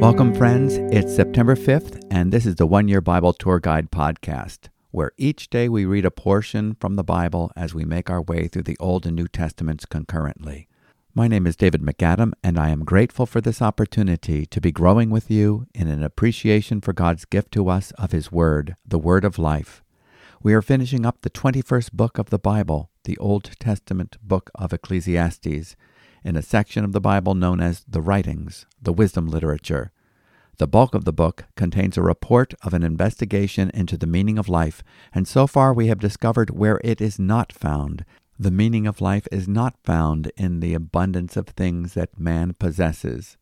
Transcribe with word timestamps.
Welcome, 0.00 0.34
friends. 0.36 0.76
It's 0.92 1.12
September 1.12 1.56
5th, 1.56 2.06
and 2.12 2.32
this 2.32 2.46
is 2.46 2.54
the 2.54 2.66
One 2.66 2.86
Year 2.86 3.00
Bible 3.00 3.32
Tour 3.32 3.58
Guide 3.58 3.90
podcast, 3.90 4.68
where 4.92 5.10
each 5.16 5.50
day 5.50 5.68
we 5.68 5.84
read 5.84 6.04
a 6.04 6.12
portion 6.12 6.76
from 6.78 6.94
the 6.94 7.02
Bible 7.02 7.50
as 7.56 7.74
we 7.74 7.84
make 7.84 8.08
our 8.08 8.22
way 8.22 8.46
through 8.46 8.62
the 8.62 8.76
Old 8.78 9.04
and 9.04 9.16
New 9.16 9.26
Testaments 9.26 9.84
concurrently. 9.84 10.68
My 11.12 11.26
name 11.26 11.44
is 11.44 11.56
David 11.56 11.82
MacAdam, 11.82 12.32
and 12.44 12.56
I 12.56 12.68
am 12.68 12.84
grateful 12.84 13.26
for 13.26 13.40
this 13.40 13.60
opportunity 13.60 14.46
to 14.46 14.60
be 14.60 14.70
growing 14.70 15.10
with 15.10 15.28
you 15.28 15.66
in 15.74 15.88
an 15.88 16.04
appreciation 16.04 16.80
for 16.80 16.92
God's 16.92 17.24
gift 17.24 17.50
to 17.54 17.68
us 17.68 17.90
of 17.98 18.12
His 18.12 18.30
Word, 18.30 18.76
the 18.86 19.00
Word 19.00 19.24
of 19.24 19.40
Life. 19.40 19.82
We 20.40 20.54
are 20.54 20.62
finishing 20.62 21.04
up 21.04 21.22
the 21.22 21.30
21st 21.30 21.92
book 21.92 22.18
of 22.18 22.30
the 22.30 22.38
Bible, 22.38 22.90
the 23.06 23.16
Old 23.18 23.52
Testament 23.58 24.16
book 24.20 24.50
of 24.56 24.72
Ecclesiastes, 24.72 25.76
in 26.24 26.36
a 26.36 26.42
section 26.42 26.84
of 26.84 26.90
the 26.92 27.00
Bible 27.00 27.34
known 27.34 27.60
as 27.60 27.84
the 27.88 28.02
Writings, 28.02 28.66
the 28.82 28.92
wisdom 28.92 29.28
literature. 29.28 29.92
The 30.58 30.66
bulk 30.66 30.92
of 30.92 31.04
the 31.04 31.12
book 31.12 31.44
contains 31.54 31.96
a 31.96 32.02
report 32.02 32.52
of 32.62 32.74
an 32.74 32.82
investigation 32.82 33.70
into 33.72 33.96
the 33.96 34.08
meaning 34.08 34.38
of 34.38 34.48
life, 34.48 34.82
and 35.14 35.28
so 35.28 35.46
far 35.46 35.72
we 35.72 35.86
have 35.86 36.00
discovered 36.00 36.50
where 36.50 36.80
it 36.82 37.00
is 37.00 37.18
not 37.18 37.52
found. 37.52 38.04
The 38.40 38.50
meaning 38.50 38.88
of 38.88 39.00
life 39.00 39.28
is 39.30 39.46
not 39.46 39.76
found 39.84 40.32
in 40.36 40.58
the 40.58 40.74
abundance 40.74 41.36
of 41.36 41.46
things 41.46 41.94
that 41.94 42.18
man 42.18 42.54
possesses. 42.54 43.36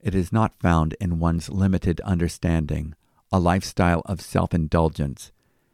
It 0.00 0.14
is 0.14 0.32
not 0.32 0.58
found 0.60 0.96
in 0.98 1.18
one's 1.18 1.50
limited 1.50 2.00
understanding, 2.00 2.94
a 3.30 3.38
lifestyle 3.38 4.00
of 4.06 4.22
self 4.22 4.54
indulgence. 4.54 5.30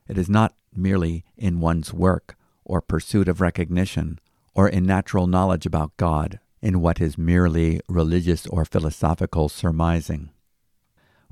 It 0.09 0.19
is 0.19 0.29
not 0.29 0.57
merely 0.75 1.25
in 1.37 1.61
one's 1.61 1.95
work 1.95 2.37
or 2.67 2.83
pursuit 2.83 3.29
of 3.29 3.41
recognition, 3.41 4.19
or 4.55 4.69
in 4.69 4.85
natural 4.85 5.27
knowledge 5.27 5.65
about 5.65 5.97
God, 5.97 6.41
in 6.61 6.81
what 6.81 7.01
is 7.01 7.17
merely 7.17 7.81
religious 7.89 8.47
or 8.49 8.65
philosophical 8.65 9.49
surmising. 9.49 10.31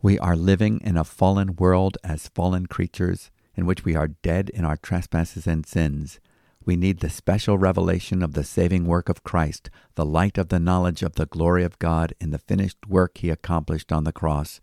We 0.00 0.18
are 0.18 0.36
living 0.36 0.80
in 0.82 0.96
a 0.96 1.04
fallen 1.04 1.56
world 1.56 1.98
as 2.04 2.28
fallen 2.28 2.66
creatures 2.66 3.30
in 3.56 3.66
which 3.66 3.84
we 3.84 3.94
are 3.96 4.08
dead 4.08 4.50
in 4.50 4.64
our 4.64 4.76
trespasses 4.76 5.46
and 5.46 5.66
sins. 5.66 6.20
We 6.64 6.76
need 6.76 7.00
the 7.00 7.10
special 7.10 7.58
revelation 7.58 8.22
of 8.22 8.34
the 8.34 8.44
saving 8.44 8.86
work 8.86 9.08
of 9.08 9.22
Christ, 9.22 9.70
the 9.94 10.04
light 10.04 10.38
of 10.38 10.48
the 10.48 10.60
knowledge 10.60 11.02
of 11.02 11.14
the 11.14 11.26
glory 11.26 11.64
of 11.64 11.78
God 11.78 12.14
in 12.20 12.30
the 12.30 12.38
finished 12.38 12.86
work 12.86 13.18
he 13.18 13.30
accomplished 13.30 13.92
on 13.92 14.04
the 14.04 14.12
cross. 14.12 14.60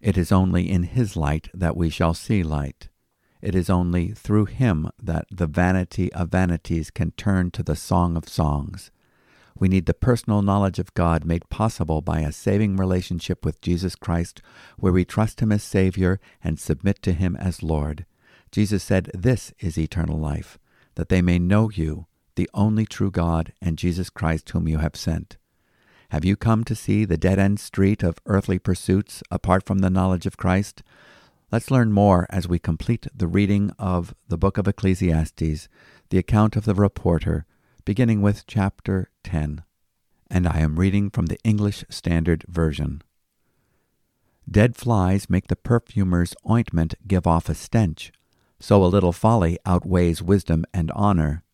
It 0.00 0.18
is 0.18 0.32
only 0.32 0.70
in 0.70 0.82
his 0.82 1.16
light 1.16 1.48
that 1.54 1.76
we 1.76 1.90
shall 1.90 2.14
see 2.14 2.42
light. 2.42 2.88
It 3.44 3.54
is 3.54 3.68
only 3.68 4.08
through 4.08 4.46
him 4.46 4.88
that 5.02 5.26
the 5.30 5.46
vanity 5.46 6.10
of 6.14 6.30
vanities 6.30 6.90
can 6.90 7.10
turn 7.10 7.50
to 7.50 7.62
the 7.62 7.76
song 7.76 8.16
of 8.16 8.26
songs. 8.26 8.90
We 9.54 9.68
need 9.68 9.84
the 9.84 9.92
personal 9.92 10.40
knowledge 10.40 10.78
of 10.78 10.94
God 10.94 11.26
made 11.26 11.50
possible 11.50 12.00
by 12.00 12.20
a 12.20 12.32
saving 12.32 12.76
relationship 12.76 13.44
with 13.44 13.60
Jesus 13.60 13.96
Christ, 13.96 14.40
where 14.78 14.94
we 14.94 15.04
trust 15.04 15.40
Him 15.40 15.52
as 15.52 15.62
Savior 15.62 16.20
and 16.42 16.58
submit 16.58 17.02
to 17.02 17.12
Him 17.12 17.36
as 17.36 17.62
Lord. 17.62 18.06
Jesus 18.50 18.82
said, 18.82 19.10
This 19.12 19.52
is 19.58 19.76
eternal 19.76 20.18
life, 20.18 20.58
that 20.94 21.10
they 21.10 21.20
may 21.20 21.38
know 21.38 21.70
you, 21.70 22.06
the 22.36 22.48
only 22.54 22.86
true 22.86 23.10
God, 23.10 23.52
and 23.60 23.76
Jesus 23.76 24.08
Christ 24.08 24.48
whom 24.50 24.66
you 24.66 24.78
have 24.78 24.96
sent. 24.96 25.36
Have 26.08 26.24
you 26.24 26.34
come 26.34 26.64
to 26.64 26.74
see 26.74 27.04
the 27.04 27.18
dead 27.18 27.38
end 27.38 27.60
street 27.60 28.02
of 28.02 28.20
earthly 28.24 28.58
pursuits 28.58 29.22
apart 29.30 29.66
from 29.66 29.80
the 29.80 29.90
knowledge 29.90 30.24
of 30.24 30.38
Christ? 30.38 30.82
Let's 31.54 31.70
learn 31.70 31.92
more 31.92 32.26
as 32.30 32.48
we 32.48 32.58
complete 32.58 33.06
the 33.14 33.28
reading 33.28 33.70
of 33.78 34.12
the 34.26 34.36
book 34.36 34.58
of 34.58 34.66
Ecclesiastes, 34.66 35.68
the 36.10 36.18
account 36.18 36.56
of 36.56 36.64
the 36.64 36.74
reporter, 36.74 37.46
beginning 37.84 38.22
with 38.22 38.44
chapter 38.48 39.08
10. 39.22 39.62
And 40.28 40.48
I 40.48 40.58
am 40.58 40.80
reading 40.80 41.10
from 41.10 41.26
the 41.26 41.38
English 41.44 41.84
Standard 41.88 42.44
Version. 42.48 43.02
Dead 44.50 44.74
flies 44.74 45.30
make 45.30 45.46
the 45.46 45.54
perfumer's 45.54 46.34
ointment 46.50 46.96
give 47.06 47.24
off 47.24 47.48
a 47.48 47.54
stench, 47.54 48.10
so 48.58 48.82
a 48.82 48.90
little 48.90 49.12
folly 49.12 49.56
outweighs 49.64 50.20
wisdom 50.20 50.64
and 50.74 50.90
honor. 50.90 51.44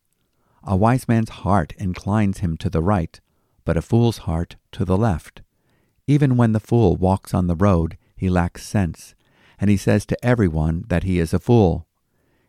A 0.65 0.77
wise 0.77 1.09
man's 1.09 1.29
heart 1.29 1.75
inclines 1.77 2.39
him 2.39 2.57
to 2.57 2.71
the 2.71 2.81
right, 2.81 3.21
but 3.67 3.77
a 3.77 3.83
fool's 3.83 4.19
heart 4.25 4.57
to 4.73 4.87
the 4.87 4.97
left. 4.97 5.43
Even 6.07 6.39
when 6.39 6.53
the 6.53 6.59
fool 6.59 6.97
walks 6.97 7.35
on 7.35 7.49
the 7.49 7.55
road, 7.55 7.99
he 8.17 8.31
lacks 8.31 8.65
sense, 8.67 9.15
and 9.61 9.69
he 9.69 9.77
says 9.77 10.07
to 10.07 10.25
everyone 10.25 10.85
that 10.89 11.05
he 11.05 11.19
is 11.19 11.35
a 11.35 11.39
fool. 11.39 11.87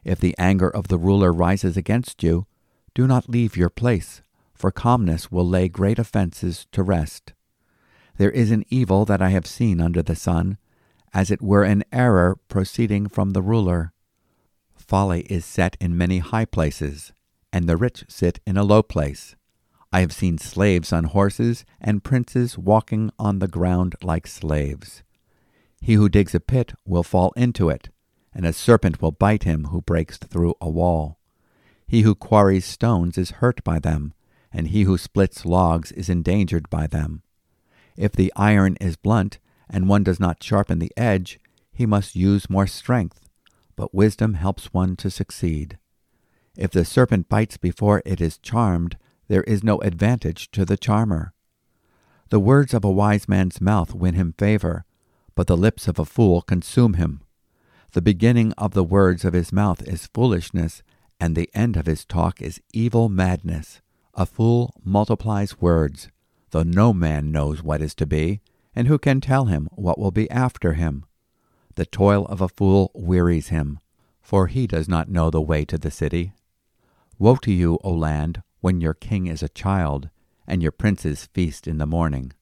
If 0.04 0.20
the 0.20 0.36
anger 0.40 0.70
of 0.70 0.88
the 0.88 0.98
ruler 0.98 1.32
rises 1.32 1.76
against 1.76 2.24
you, 2.24 2.48
do 2.96 3.06
not 3.06 3.30
leave 3.30 3.58
your 3.58 3.70
place, 3.70 4.22
for 4.54 4.72
calmness 4.72 5.32
will 5.32 5.48
lay 5.48 5.68
great 5.68 6.00
offenses 6.00 6.66
to 6.72 6.82
rest. 6.82 7.34
There 8.18 8.32
is 8.32 8.52
an 8.52 8.64
evil 8.70 9.06
that 9.06 9.22
I 9.22 9.30
have 9.30 9.46
seen 9.46 9.82
under 9.82 10.02
the 10.02 10.16
sun, 10.16 10.58
as 11.14 11.30
it 11.30 11.42
were 11.42 11.64
an 11.64 11.84
error 11.92 12.38
proceeding 12.48 13.08
from 13.08 13.32
the 13.32 13.42
ruler. 13.42 13.94
Folly 14.74 15.22
is 15.24 15.46
set 15.46 15.78
in 15.80 15.98
many 15.98 16.20
high 16.20 16.46
places, 16.46 17.12
and 17.52 17.68
the 17.68 17.78
rich 17.78 18.06
sit 18.08 18.40
in 18.48 18.58
a 18.58 18.64
low 18.64 18.82
place. 18.82 19.36
I 19.92 20.00
have 20.00 20.14
seen 20.14 20.38
slaves 20.38 20.94
on 20.94 21.06
horses, 21.06 21.66
and 21.82 22.04
princes 22.04 22.58
walking 22.58 23.12
on 23.20 23.40
the 23.40 23.48
ground 23.48 23.96
like 24.02 24.26
slaves. 24.26 25.04
He 25.82 25.96
who 25.96 26.10
digs 26.10 26.36
a 26.36 26.40
pit 26.40 26.74
will 26.86 27.04
fall 27.04 27.34
into 27.36 27.70
it, 27.70 27.90
and 28.34 28.46
a 28.46 28.54
serpent 28.54 29.02
will 29.02 29.12
bite 29.12 29.44
him 29.44 29.66
who 29.66 29.82
breaks 29.82 30.18
through 30.18 30.54
a 30.62 30.70
wall. 30.70 31.18
He 31.88 32.04
who 32.04 32.16
quarries 32.16 32.66
stones 32.66 33.18
is 33.18 33.32
hurt 33.32 33.64
by 33.64 33.80
them, 33.80 34.14
and 34.54 34.68
he 34.68 34.84
who 34.84 34.98
splits 34.98 35.46
logs 35.46 35.92
is 35.92 36.08
endangered 36.08 36.70
by 36.70 36.86
them. 36.86 37.24
If 37.98 38.14
the 38.14 38.32
iron 38.36 38.78
is 38.80 38.96
blunt, 38.96 39.40
and 39.70 39.90
one 39.90 40.04
does 40.04 40.20
not 40.20 40.44
sharpen 40.44 40.80
the 40.80 40.94
edge, 40.96 41.40
he 41.74 41.86
must 41.86 42.16
use 42.16 42.50
more 42.50 42.68
strength, 42.68 43.28
but 43.76 43.94
wisdom 43.94 44.36
helps 44.36 44.74
one 44.74 44.96
to 44.98 45.10
succeed. 45.10 45.80
If 46.56 46.72
the 46.72 46.86
serpent 46.86 47.28
bites 47.28 47.58
before 47.58 48.04
it 48.06 48.22
is 48.22 48.38
charmed, 48.38 48.98
there 49.28 49.44
is 49.44 49.64
no 49.64 49.80
advantage 49.80 50.52
to 50.52 50.64
the 50.64 50.78
charmer. 50.78 51.34
The 52.30 52.40
words 52.40 52.74
of 52.74 52.86
a 52.86 52.92
wise 52.92 53.28
man's 53.28 53.60
mouth 53.60 53.94
win 53.94 54.14
him 54.14 54.36
favor, 54.38 54.86
but 55.36 55.48
the 55.48 55.58
lips 55.58 55.88
of 55.88 56.00
a 56.00 56.06
fool 56.06 56.42
consume 56.42 56.94
him. 56.94 57.22
The 57.94 58.02
beginning 58.02 58.54
of 58.54 58.74
the 58.74 58.84
words 58.84 59.26
of 59.26 59.34
his 59.34 59.52
mouth 59.52 59.82
is 59.88 60.08
foolishness, 60.14 60.82
and 61.20 61.36
the 61.36 61.50
end 61.54 61.78
of 61.78 61.86
his 61.86 62.06
talk 62.06 62.42
is 62.42 62.62
evil 62.74 63.10
madness. 63.10 63.82
A 64.14 64.26
fool 64.26 64.74
multiplies 64.84 65.60
words, 65.60 66.10
though 66.52 66.64
no 66.64 66.94
man 66.94 67.32
knows 67.32 67.62
what 67.62 67.82
is 67.82 67.96
to 67.96 68.06
be, 68.06 68.42
and 68.76 68.88
who 68.88 68.98
can 68.98 69.22
tell 69.22 69.46
him 69.46 69.68
what 69.74 70.00
will 70.00 70.12
be 70.12 70.30
after 70.32 70.74
him? 70.74 71.06
The 71.76 71.86
toil 71.86 72.26
of 72.26 72.42
a 72.42 72.50
fool 72.50 72.92
wearies 72.94 73.50
him, 73.50 73.80
for 74.22 74.48
he 74.48 74.68
does 74.68 74.88
not 74.88 75.10
know 75.10 75.30
the 75.30 75.42
way 75.42 75.66
to 75.66 75.78
the 75.78 75.92
city. 75.92 76.34
Woe 77.18 77.36
to 77.38 77.52
you, 77.52 77.78
O 77.84 77.92
land, 77.92 78.42
when 78.62 78.82
your 78.82 78.94
king 78.94 79.28
is 79.28 79.44
a 79.44 79.50
child, 79.50 80.10
and 80.48 80.62
your 80.62 80.72
princes 80.72 81.30
feast 81.34 81.68
in 81.68 81.78
the 81.78 81.86
morning. 81.86 82.34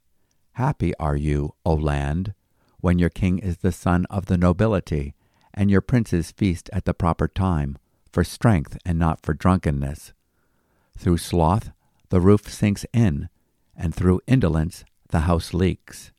Happy 0.54 0.96
are 0.98 1.16
you, 1.16 1.54
O 1.66 1.74
land, 1.74 2.34
when 2.82 3.00
your 3.00 3.10
king 3.10 3.40
is 3.40 3.58
the 3.58 3.72
son 3.72 4.06
of 4.10 4.28
the 4.28 4.38
nobility, 4.38 5.16
and 5.54 5.70
your 5.70 5.82
princes 5.82 6.32
feast 6.32 6.70
at 6.72 6.86
the 6.86 6.94
proper 6.94 7.28
time 7.28 7.78
for 8.12 8.24
strength 8.24 8.78
and 8.86 8.98
not 8.98 9.22
for 9.22 9.34
drunkenness. 9.34 10.14
Through 10.98 11.18
sloth 11.18 11.72
the 12.10 12.20
roof 12.20 12.52
sinks 12.52 12.86
in, 12.94 13.30
and 13.76 13.94
through 13.94 14.22
indolence 14.28 14.84
the 15.10 15.22
house 15.22 15.54
leaks. 15.54 16.12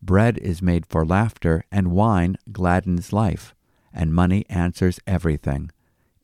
Bread 0.00 0.38
is 0.38 0.62
made 0.62 0.86
for 0.86 1.04
laughter, 1.04 1.64
and 1.70 1.90
wine 1.90 2.36
gladdens 2.52 3.12
life, 3.12 3.54
and 3.92 4.14
money 4.14 4.44
answers 4.48 5.00
everything. 5.06 5.70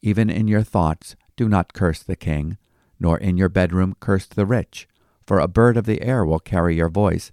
Even 0.03 0.31
in 0.31 0.47
your 0.47 0.62
thoughts 0.62 1.16
do 1.37 1.49
not 1.49 1.72
curse 1.72 2.03
the 2.03 2.16
king, 2.16 2.59
nor 3.00 3.19
in 3.19 3.37
your 3.37 3.49
bedroom 3.49 3.97
curse 3.99 4.27
the 4.27 4.47
rich, 4.47 4.89
for 5.27 5.41
a 5.41 5.48
bird 5.48 5.77
of 5.77 5.86
the 5.86 6.03
air 6.03 6.25
will 6.25 6.39
carry 6.39 6.77
your 6.77 6.89
voice, 6.89 7.33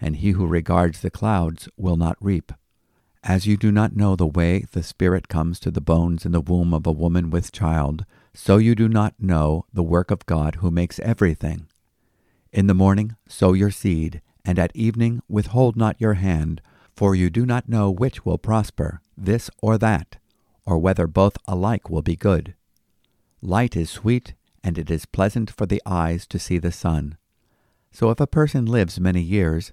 and 0.00 0.16
he 0.16 0.30
who 0.30 0.46
regards 0.46 1.00
the 1.00 1.10
clouds 1.10 1.68
will 1.76 1.96
not 1.96 2.16
reap. 2.20 2.52
As 3.22 3.46
you 3.46 3.56
do 3.56 3.70
not 3.70 3.94
know 3.94 4.16
the 4.16 4.26
way 4.26 4.64
the 4.72 4.82
Spirit 4.82 5.28
comes 5.28 5.60
to 5.60 5.70
the 5.70 5.80
bones 5.80 6.24
in 6.24 6.32
the 6.32 6.40
womb 6.40 6.72
of 6.72 6.86
a 6.86 6.92
woman 6.92 7.28
with 7.28 7.52
child, 7.52 8.06
so 8.32 8.56
you 8.56 8.74
do 8.74 8.88
not 8.88 9.14
know 9.18 9.66
the 9.72 9.82
work 9.82 10.10
of 10.10 10.24
God 10.24 10.56
who 10.56 10.70
makes 10.70 10.98
everything. 11.00 11.66
In 12.52 12.66
the 12.66 12.74
morning 12.74 13.16
sow 13.28 13.52
your 13.52 13.70
seed, 13.70 14.22
and 14.44 14.58
at 14.58 14.74
evening 14.74 15.22
withhold 15.28 15.76
not 15.76 16.00
your 16.00 16.14
hand, 16.14 16.62
for 16.96 17.14
you 17.14 17.28
do 17.28 17.44
not 17.44 17.68
know 17.68 17.90
which 17.90 18.24
will 18.24 18.38
prosper, 18.38 19.00
this 19.16 19.50
or 19.60 19.76
that, 19.78 20.16
or 20.64 20.78
whether 20.78 21.06
both 21.06 21.36
alike 21.46 21.90
will 21.90 22.02
be 22.02 22.16
good. 22.16 22.54
Light 23.42 23.76
is 23.76 23.90
sweet, 23.90 24.34
and 24.64 24.78
it 24.78 24.90
is 24.90 25.06
pleasant 25.06 25.50
for 25.50 25.66
the 25.66 25.82
eyes 25.84 26.26
to 26.26 26.38
see 26.38 26.58
the 26.58 26.72
sun. 26.72 27.16
So 27.92 28.10
if 28.10 28.20
a 28.20 28.26
person 28.26 28.66
lives 28.66 29.00
many 29.00 29.20
years, 29.20 29.72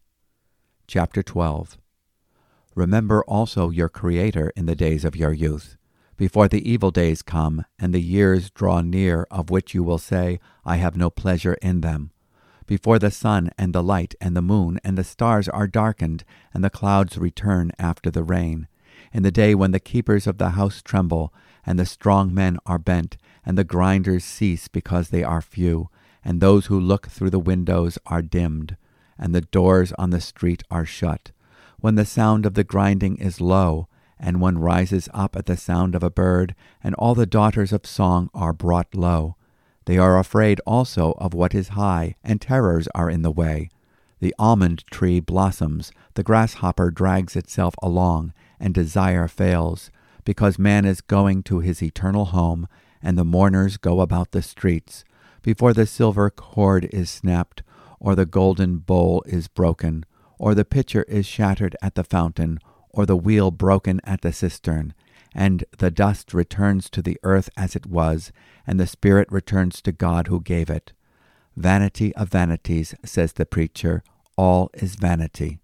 Chapter 0.93 1.23
12 1.23 1.77
Remember 2.75 3.23
also 3.23 3.69
your 3.69 3.87
Creator 3.87 4.51
in 4.57 4.65
the 4.65 4.75
days 4.75 5.05
of 5.05 5.15
your 5.15 5.31
youth, 5.31 5.77
before 6.17 6.49
the 6.49 6.69
evil 6.69 6.91
days 6.91 7.21
come, 7.21 7.63
and 7.79 7.93
the 7.93 8.01
years 8.01 8.49
draw 8.49 8.81
near, 8.81 9.25
of 9.31 9.49
which 9.49 9.73
you 9.73 9.83
will 9.83 9.97
say, 9.97 10.41
I 10.65 10.75
have 10.75 10.97
no 10.97 11.09
pleasure 11.09 11.53
in 11.61 11.79
them. 11.79 12.11
Before 12.65 12.99
the 12.99 13.09
sun 13.09 13.51
and 13.57 13.71
the 13.71 13.81
light 13.81 14.15
and 14.19 14.35
the 14.35 14.41
moon 14.41 14.81
and 14.83 14.97
the 14.97 15.05
stars 15.05 15.47
are 15.47 15.65
darkened, 15.65 16.25
and 16.53 16.61
the 16.61 16.69
clouds 16.69 17.17
return 17.17 17.71
after 17.79 18.11
the 18.11 18.23
rain, 18.23 18.67
in 19.13 19.23
the 19.23 19.31
day 19.31 19.55
when 19.55 19.71
the 19.71 19.79
keepers 19.79 20.27
of 20.27 20.39
the 20.39 20.49
house 20.49 20.81
tremble, 20.81 21.33
and 21.65 21.79
the 21.79 21.85
strong 21.85 22.33
men 22.33 22.57
are 22.65 22.77
bent, 22.77 23.15
and 23.45 23.57
the 23.57 23.63
grinders 23.63 24.25
cease 24.25 24.67
because 24.67 25.07
they 25.07 25.23
are 25.23 25.41
few, 25.41 25.89
and 26.21 26.41
those 26.41 26.65
who 26.65 26.77
look 26.77 27.07
through 27.07 27.29
the 27.29 27.39
windows 27.39 27.97
are 28.07 28.21
dimmed, 28.21 28.75
and 29.17 29.35
the 29.35 29.41
doors 29.41 29.91
on 29.93 30.09
the 30.09 30.21
street 30.21 30.63
are 30.71 30.85
shut 30.85 31.31
when 31.81 31.95
the 31.95 32.05
sound 32.05 32.45
of 32.45 32.53
the 32.53 32.63
grinding 32.63 33.17
is 33.17 33.41
low, 33.41 33.87
and 34.19 34.39
one 34.39 34.59
rises 34.59 35.09
up 35.13 35.35
at 35.35 35.47
the 35.47 35.57
sound 35.57 35.95
of 35.95 36.03
a 36.03 36.11
bird, 36.11 36.55
and 36.83 36.95
all 36.95 37.15
the 37.15 37.25
daughters 37.25 37.73
of 37.73 37.85
song 37.85 38.29
are 38.35 38.53
brought 38.53 38.95
low. 38.95 39.35
They 39.85 39.97
are 39.97 40.19
afraid 40.19 40.61
also 40.65 41.13
of 41.13 41.33
what 41.33 41.55
is 41.55 41.69
high, 41.69 42.15
and 42.23 42.39
terrors 42.39 42.87
are 42.93 43.09
in 43.09 43.23
the 43.23 43.31
way. 43.31 43.69
The 44.19 44.35
almond 44.37 44.85
tree 44.91 45.19
blossoms, 45.19 45.91
the 46.13 46.23
grasshopper 46.23 46.91
drags 46.91 47.35
itself 47.35 47.73
along, 47.81 48.33
and 48.59 48.75
desire 48.75 49.27
fails, 49.27 49.89
because 50.23 50.59
man 50.59 50.85
is 50.85 51.01
going 51.01 51.41
to 51.43 51.59
his 51.59 51.81
eternal 51.81 52.25
home, 52.25 52.67
and 53.01 53.17
the 53.17 53.25
mourners 53.25 53.77
go 53.77 54.01
about 54.01 54.31
the 54.31 54.43
streets, 54.43 55.03
before 55.41 55.73
the 55.73 55.87
silver 55.87 56.29
cord 56.29 56.87
is 56.91 57.09
snapped, 57.09 57.63
or 58.01 58.15
the 58.15 58.25
golden 58.25 58.79
bowl 58.79 59.23
is 59.27 59.47
broken, 59.47 60.03
or 60.39 60.55
the 60.55 60.65
pitcher 60.65 61.03
is 61.03 61.25
shattered 61.25 61.75
at 61.83 61.93
the 61.93 62.03
fountain, 62.03 62.59
or 62.89 63.05
the 63.05 63.15
wheel 63.15 63.51
broken 63.51 64.01
at 64.03 64.21
the 64.21 64.33
cistern, 64.33 64.93
and 65.33 65.63
the 65.77 65.91
dust 65.91 66.33
returns 66.33 66.89
to 66.89 67.01
the 67.01 67.17
earth 67.23 67.49
as 67.55 67.75
it 67.75 67.85
was, 67.85 68.31
and 68.65 68.79
the 68.79 68.87
spirit 68.87 69.31
returns 69.31 69.81
to 69.81 69.91
God 69.91 70.27
who 70.27 70.41
gave 70.41 70.69
it. 70.69 70.93
Vanity 71.55 72.13
of 72.15 72.29
vanities, 72.29 72.95
says 73.05 73.33
the 73.33 73.45
preacher, 73.45 74.03
all 74.35 74.71
is 74.73 74.95
vanity. 74.95 75.59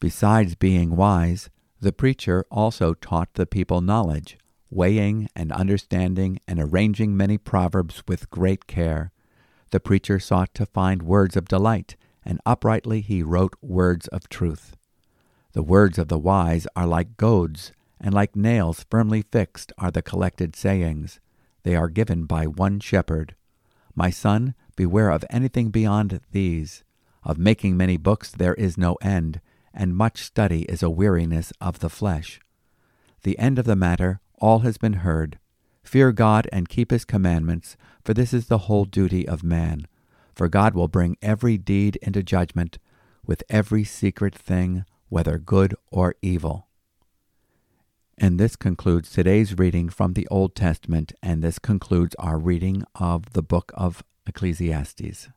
Besides 0.00 0.54
being 0.54 0.96
wise, 0.96 1.50
the 1.80 1.92
preacher 1.92 2.46
also 2.50 2.94
taught 2.94 3.34
the 3.34 3.46
people 3.46 3.82
knowledge, 3.82 4.38
weighing 4.70 5.28
and 5.36 5.52
understanding 5.52 6.40
and 6.48 6.58
arranging 6.58 7.16
many 7.16 7.36
proverbs 7.36 8.02
with 8.08 8.30
great 8.30 8.66
care. 8.66 9.12
The 9.70 9.80
preacher 9.80 10.18
sought 10.18 10.54
to 10.54 10.66
find 10.66 11.02
words 11.02 11.36
of 11.36 11.48
delight 11.48 11.96
and 12.28 12.40
uprightly 12.44 13.00
he 13.00 13.22
wrote 13.22 13.56
words 13.62 14.06
of 14.08 14.28
truth. 14.28 14.76
The 15.52 15.62
words 15.62 15.98
of 15.98 16.08
the 16.08 16.18
wise 16.18 16.66
are 16.76 16.86
like 16.86 17.16
goads, 17.16 17.72
and 17.98 18.12
like 18.12 18.36
nails 18.36 18.84
firmly 18.90 19.22
fixed 19.22 19.72
are 19.78 19.90
the 19.90 20.02
collected 20.02 20.54
sayings. 20.54 21.20
They 21.62 21.74
are 21.74 21.88
given 21.88 22.26
by 22.26 22.46
one 22.46 22.80
shepherd. 22.80 23.34
My 23.94 24.10
son, 24.10 24.54
beware 24.76 25.10
of 25.10 25.24
anything 25.30 25.70
beyond 25.70 26.20
these. 26.30 26.84
Of 27.24 27.38
making 27.38 27.78
many 27.78 27.96
books 27.96 28.30
there 28.30 28.54
is 28.54 28.76
no 28.76 28.96
end, 29.00 29.40
and 29.72 29.96
much 29.96 30.22
study 30.22 30.62
is 30.64 30.82
a 30.82 30.90
weariness 30.90 31.50
of 31.62 31.78
the 31.78 31.88
flesh. 31.88 32.40
The 33.22 33.38
end 33.38 33.58
of 33.58 33.64
the 33.64 33.74
matter, 33.74 34.20
all 34.38 34.60
has 34.60 34.76
been 34.76 35.00
heard. 35.04 35.38
Fear 35.82 36.12
God 36.12 36.46
and 36.52 36.68
keep 36.68 36.90
his 36.90 37.06
commandments, 37.06 37.78
for 38.04 38.14
this 38.14 38.32
is 38.32 38.46
the 38.46 38.58
whole 38.58 38.84
duty 38.84 39.26
of 39.26 39.42
man 39.42 39.86
for 40.38 40.48
God 40.48 40.72
will 40.72 40.86
bring 40.86 41.16
every 41.20 41.58
deed 41.58 41.96
into 41.96 42.22
judgment 42.22 42.78
with 43.26 43.42
every 43.50 43.82
secret 43.82 44.32
thing, 44.32 44.84
whether 45.08 45.36
good 45.36 45.74
or 45.90 46.14
evil. 46.22 46.68
And 48.16 48.38
this 48.38 48.54
concludes 48.54 49.10
today's 49.10 49.58
reading 49.58 49.88
from 49.88 50.12
the 50.12 50.28
Old 50.28 50.54
Testament, 50.54 51.12
and 51.20 51.42
this 51.42 51.58
concludes 51.58 52.14
our 52.20 52.38
reading 52.38 52.84
of 52.94 53.32
the 53.32 53.42
book 53.42 53.72
of 53.74 54.04
Ecclesiastes. 54.28 55.28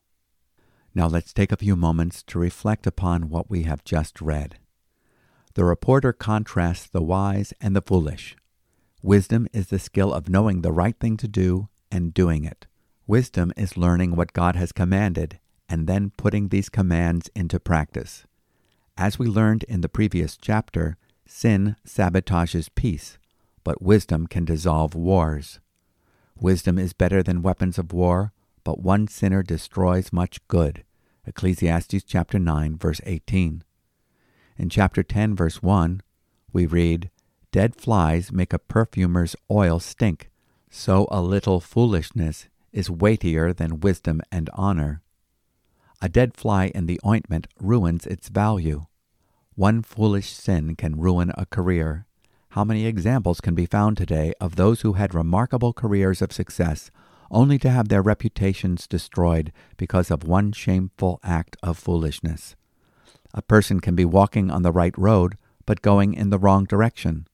Now 0.93 1.07
let's 1.07 1.33
take 1.33 1.51
a 1.51 1.57
few 1.57 1.75
moments 1.75 2.21
to 2.23 2.37
reflect 2.37 2.85
upon 2.85 3.29
what 3.29 3.49
we 3.49 3.63
have 3.63 3.83
just 3.83 4.21
read. 4.21 4.59
The 5.55 5.65
reporter 5.65 6.13
contrasts 6.13 6.85
the 6.85 7.01
wise 7.01 7.55
and 7.59 7.75
the 7.75 7.81
foolish. 7.81 8.35
Wisdom 9.01 9.47
is 9.51 9.67
the 9.67 9.79
skill 9.79 10.13
of 10.13 10.29
knowing 10.29 10.61
the 10.61 10.71
right 10.71 10.95
thing 10.99 11.17
to 11.17 11.27
do 11.27 11.69
and 11.91 12.13
doing 12.13 12.45
it. 12.45 12.67
Wisdom 13.05 13.51
is 13.57 13.77
learning 13.77 14.15
what 14.15 14.33
God 14.33 14.55
has 14.55 14.71
commanded 14.71 15.39
and 15.67 15.87
then 15.87 16.11
putting 16.17 16.47
these 16.47 16.69
commands 16.69 17.29
into 17.35 17.59
practice. 17.59 18.25
As 18.97 19.19
we 19.19 19.27
learned 19.27 19.63
in 19.63 19.81
the 19.81 19.89
previous 19.89 20.37
chapter, 20.37 20.97
sin 21.27 21.75
sabotages 21.87 22.69
peace, 22.73 23.17
but 23.63 23.81
wisdom 23.81 24.27
can 24.27 24.45
dissolve 24.45 24.95
wars. 24.95 25.59
Wisdom 26.35 26.79
is 26.79 26.93
better 26.93 27.21
than 27.21 27.41
weapons 27.41 27.77
of 27.77 27.93
war, 27.93 28.33
but 28.63 28.81
one 28.81 29.07
sinner 29.07 29.43
destroys 29.43 30.11
much 30.11 30.45
good. 30.47 30.83
Ecclesiastes 31.25 32.03
chapter 32.03 32.39
9 32.39 32.77
verse 32.77 33.01
18. 33.05 33.63
In 34.57 34.69
chapter 34.69 35.03
10 35.03 35.35
verse 35.35 35.61
1, 35.61 36.01
we 36.51 36.65
read, 36.65 37.09
Dead 37.51 37.75
flies 37.75 38.31
make 38.31 38.53
a 38.53 38.59
perfumer's 38.59 39.35
oil 39.49 39.79
stink, 39.79 40.30
so 40.71 41.05
a 41.11 41.21
little 41.21 41.59
foolishness 41.59 42.47
is 42.71 42.89
weightier 42.89 43.53
than 43.53 43.81
wisdom 43.81 44.21
and 44.31 44.49
honor. 44.53 45.01
A 46.01 46.09
dead 46.09 46.33
fly 46.35 46.71
in 46.73 46.87
the 46.87 46.99
ointment 47.05 47.47
ruins 47.59 48.07
its 48.07 48.29
value. 48.29 48.85
One 49.55 49.83
foolish 49.83 50.31
sin 50.31 50.75
can 50.75 50.99
ruin 50.99 51.31
a 51.37 51.45
career. 51.45 52.07
How 52.51 52.63
many 52.63 52.85
examples 52.85 53.41
can 53.41 53.53
be 53.53 53.65
found 53.65 53.97
today 53.97 54.33
of 54.39 54.55
those 54.55 54.81
who 54.81 54.93
had 54.93 55.13
remarkable 55.13 55.73
careers 55.73 56.21
of 56.21 56.31
success 56.31 56.89
only 57.29 57.59
to 57.59 57.69
have 57.69 57.89
their 57.89 58.01
reputations 58.01 58.87
destroyed 58.87 59.51
because 59.77 60.09
of 60.09 60.23
one 60.23 60.53
shameful 60.53 61.19
act 61.21 61.57
of 61.61 61.77
foolishness? 61.77 62.55
A 63.33 63.41
person 63.41 63.81
can 63.81 63.95
be 63.95 64.05
walking 64.05 64.49
on 64.49 64.63
the 64.63 64.71
right 64.71 64.97
road 64.97 65.37
but 65.65 65.81
going 65.81 66.13
in 66.13 66.29
the 66.29 66.39
wrong 66.39 66.65
direction. 66.65 67.27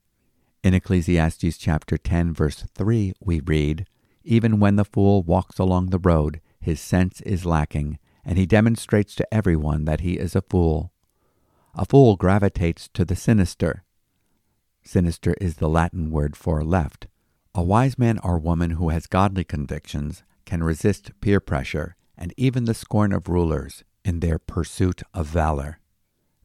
In 0.68 0.74
Ecclesiastes 0.74 1.58
chapter 1.58 1.98
10 1.98 2.34
verse 2.34 2.66
3 2.76 3.14
we 3.22 3.40
read, 3.40 3.88
even 4.26 4.60
when 4.60 4.76
the 4.76 4.84
fool 4.84 5.24
walks 5.24 5.60
along 5.60 5.92
the 5.92 5.98
road, 5.98 6.42
his 6.60 6.82
sense 6.82 7.22
is 7.22 7.46
lacking, 7.46 8.00
and 8.26 8.38
he 8.38 8.46
demonstrates 8.46 9.16
to 9.16 9.34
everyone 9.34 9.86
that 9.86 10.02
he 10.02 10.16
is 10.16 10.36
a 10.36 10.42
fool. 10.42 10.92
A 11.74 11.86
fool 11.86 12.18
gravitates 12.18 12.90
to 12.96 13.06
the 13.06 13.16
sinister. 13.16 13.86
Sinister 14.84 15.36
is 15.40 15.56
the 15.56 15.70
Latin 15.70 16.12
word 16.12 16.36
for 16.36 16.66
left. 16.66 17.08
A 17.56 17.64
wise 17.64 17.98
man 17.98 18.20
or 18.22 18.38
woman 18.38 18.72
who 18.72 18.90
has 18.90 19.08
godly 19.08 19.46
convictions 19.46 20.24
can 20.44 20.66
resist 20.66 21.12
peer 21.22 21.40
pressure 21.40 21.96
and 22.18 22.34
even 22.36 22.66
the 22.66 22.74
scorn 22.74 23.14
of 23.14 23.30
rulers 23.30 23.86
in 24.04 24.20
their 24.20 24.38
pursuit 24.38 25.02
of 25.14 25.28
valor. 25.28 25.80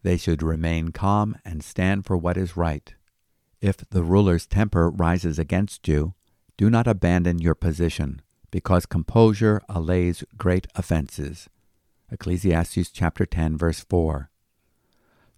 They 0.04 0.16
should 0.16 0.44
remain 0.44 0.90
calm 0.92 1.34
and 1.44 1.64
stand 1.64 2.06
for 2.06 2.16
what 2.16 2.36
is 2.36 2.56
right. 2.56 2.94
If 3.62 3.76
the 3.90 4.02
ruler's 4.02 4.44
temper 4.44 4.90
rises 4.90 5.38
against 5.38 5.86
you, 5.86 6.14
do 6.56 6.68
not 6.68 6.88
abandon 6.88 7.38
your 7.38 7.54
position, 7.54 8.20
because 8.50 8.86
composure 8.86 9.62
allays 9.68 10.24
great 10.36 10.66
offenses. 10.74 11.48
Ecclesiastes 12.10 12.90
chapter 12.90 13.24
10 13.24 13.56
verse 13.56 13.78
4. 13.88 14.30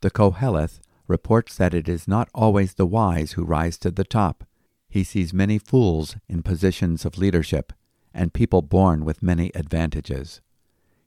The 0.01 0.11
Koheleth 0.11 0.81
reports 1.07 1.55
that 1.59 1.75
it 1.75 1.87
is 1.87 2.09
not 2.09 2.31
always 2.35 2.75
the 2.75 2.87
wise 2.87 3.33
who 3.33 3.45
rise 3.45 3.77
to 3.79 3.91
the 3.91 4.05
top. 4.05 4.45
He 4.89 5.05
sees 5.05 5.35
many 5.35 5.59
fools 5.59 6.17
in 6.27 6.43
positions 6.43 7.05
of 7.05 7.19
leadership 7.19 7.75
and 8.15 8.33
people 8.33 8.63
born 8.63 9.05
with 9.05 9.23
many 9.23 9.51
advantages. 9.55 10.41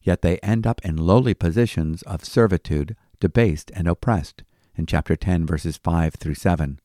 yet 0.04 0.22
they 0.22 0.38
end 0.38 0.68
up 0.68 0.80
in 0.86 0.96
lowly 0.96 1.34
positions 1.34 2.04
of 2.04 2.24
servitude, 2.24 2.96
debased 3.20 3.72
and 3.74 3.88
oppressed, 3.88 4.44
in 4.76 4.86
chapter 4.86 5.16
10, 5.16 5.48
verses 5.48 5.78
5 5.78 6.14
through 6.14 6.36
7. 6.36 6.80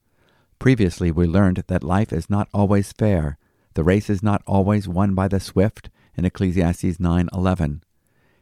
Previously, 0.62 1.10
we 1.10 1.26
learned 1.26 1.64
that 1.66 1.82
life 1.82 2.12
is 2.12 2.30
not 2.30 2.48
always 2.54 2.92
fair. 2.92 3.36
The 3.74 3.82
race 3.82 4.08
is 4.08 4.22
not 4.22 4.44
always 4.46 4.86
won 4.86 5.12
by 5.12 5.26
the 5.26 5.40
swift 5.40 5.90
in 6.14 6.24
Ecclesiastes 6.24 7.00
9:11. 7.00 7.82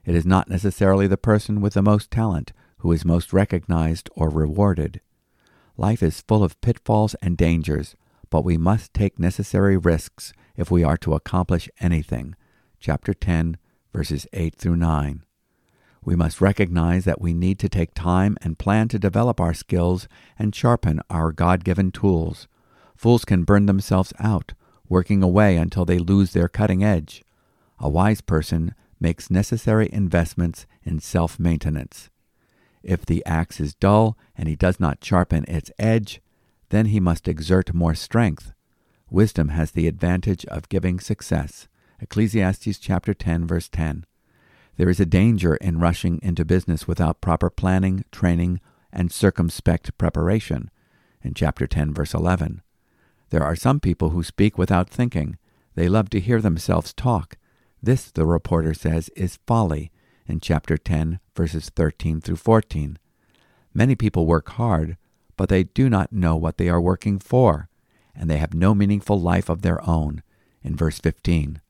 It 0.05 0.15
is 0.15 0.27
not 0.27 0.51
necessarily 0.51 1.07
the 1.07 1.17
person 1.17 1.63
with 1.63 1.73
the 1.73 1.81
most 1.81 2.11
talent 2.11 2.53
who 2.81 2.93
is 2.93 3.07
most 3.07 3.33
recognized 3.33 4.11
or 4.15 4.29
rewarded. 4.29 5.01
Life 5.79 6.03
is 6.03 6.21
full 6.21 6.45
of 6.45 6.61
pitfalls 6.61 7.15
and 7.23 7.39
dangers, 7.39 7.97
but 8.29 8.45
we 8.45 8.59
must 8.59 8.93
take 8.93 9.19
necessary 9.19 9.79
risks 9.79 10.35
if 10.59 10.71
we 10.71 10.85
are 10.85 10.99
to 10.99 11.15
accomplish 11.15 11.71
anything. 11.81 12.35
Chapter 12.79 13.15
10, 13.15 13.57
verses 13.95 14.27
8 14.35 14.55
through 14.57 14.77
9. 14.77 15.25
We 16.03 16.17
must 16.17 16.41
recognize 16.41 17.05
that 17.05 17.21
we 17.21 17.35
need 17.35 17.59
to 17.59 17.69
take 17.69 17.93
time 17.95 18.37
and 18.41 18.59
plan 18.59 18.89
to 18.89 18.99
develop 18.99 19.41
our 19.41 19.53
skills 19.53 20.09
and 20.39 20.55
sharpen 20.55 21.01
our 21.11 21.31
God 21.31 21.63
given 21.65 21.93
tools. 21.93 22.49
Fools 22.97 23.25
can 23.25 23.45
burn 23.45 23.67
themselves 23.67 24.13
out, 24.19 24.55
working 24.89 25.23
away 25.23 25.57
until 25.57 25.85
they 25.85 25.99
lose 25.99 26.33
their 26.33 26.49
cutting 26.49 26.83
edge. 26.83 27.23
A 27.79 27.89
wise 27.89 28.21
person 28.21 28.75
makes 28.99 29.31
necessary 29.31 29.89
investments 29.93 30.67
in 30.83 31.01
self 31.01 31.39
maintenance. 31.39 32.11
If 32.83 33.05
the 33.05 33.25
axe 33.27 33.61
is 33.61 33.75
dull 33.75 34.17
and 34.37 34.49
he 34.49 34.57
does 34.57 34.81
not 34.81 35.05
sharpen 35.05 35.45
its 35.49 35.71
edge, 35.79 36.21
then 36.71 36.87
he 36.87 37.01
must 37.01 37.29
exert 37.29 37.75
more 37.75 37.95
strength. 37.95 38.53
Wisdom 39.11 39.49
has 39.49 39.73
the 39.73 39.89
advantage 39.89 40.47
of 40.47 40.69
giving 40.69 41.01
success. 41.01 41.69
Ecclesiastes 42.01 42.79
chapter 42.79 43.13
10 43.13 43.47
verse 43.47 43.69
10. 43.69 44.07
There 44.81 44.89
is 44.89 44.99
a 44.99 45.05
danger 45.05 45.57
in 45.57 45.79
rushing 45.79 46.19
into 46.23 46.43
business 46.43 46.89
without 46.89 47.21
proper 47.21 47.51
planning, 47.51 48.03
training, 48.11 48.61
and 48.91 49.13
circumspect 49.13 49.99
preparation. 49.99 50.71
In 51.21 51.35
chapter 51.35 51.67
10 51.67 51.93
verse 51.93 52.15
11. 52.15 52.63
There 53.29 53.43
are 53.45 53.55
some 53.55 53.79
people 53.79 54.09
who 54.09 54.23
speak 54.23 54.57
without 54.57 54.89
thinking. 54.89 55.37
They 55.75 55.87
love 55.87 56.09
to 56.09 56.19
hear 56.19 56.41
themselves 56.41 56.95
talk. 56.95 57.37
This, 57.83 58.11
the 58.11 58.25
reporter 58.25 58.73
says, 58.73 59.11
is 59.11 59.39
folly 59.47 59.93
in 60.27 60.41
chapter 60.41 60.79
10 60.79 61.21
verses 61.37 61.69
13 61.77 62.23
through 62.23 62.37
14. 62.37 62.99
Many 63.75 63.95
people 63.95 64.25
work 64.25 64.49
hard, 64.49 64.97
but 65.37 65.51
they 65.51 65.65
do 65.65 65.91
not 65.91 66.11
know 66.11 66.37
what 66.37 66.57
they 66.57 66.71
are 66.71 66.81
working 66.81 67.19
for, 67.19 67.69
and 68.15 68.31
they 68.31 68.39
have 68.39 68.55
no 68.55 68.75
meaningful 68.75 69.21
life 69.21 69.51
of 69.51 69.61
their 69.61 69.87
own. 69.87 70.23
In 70.63 70.75
verse 70.75 70.99
15. 70.99 71.61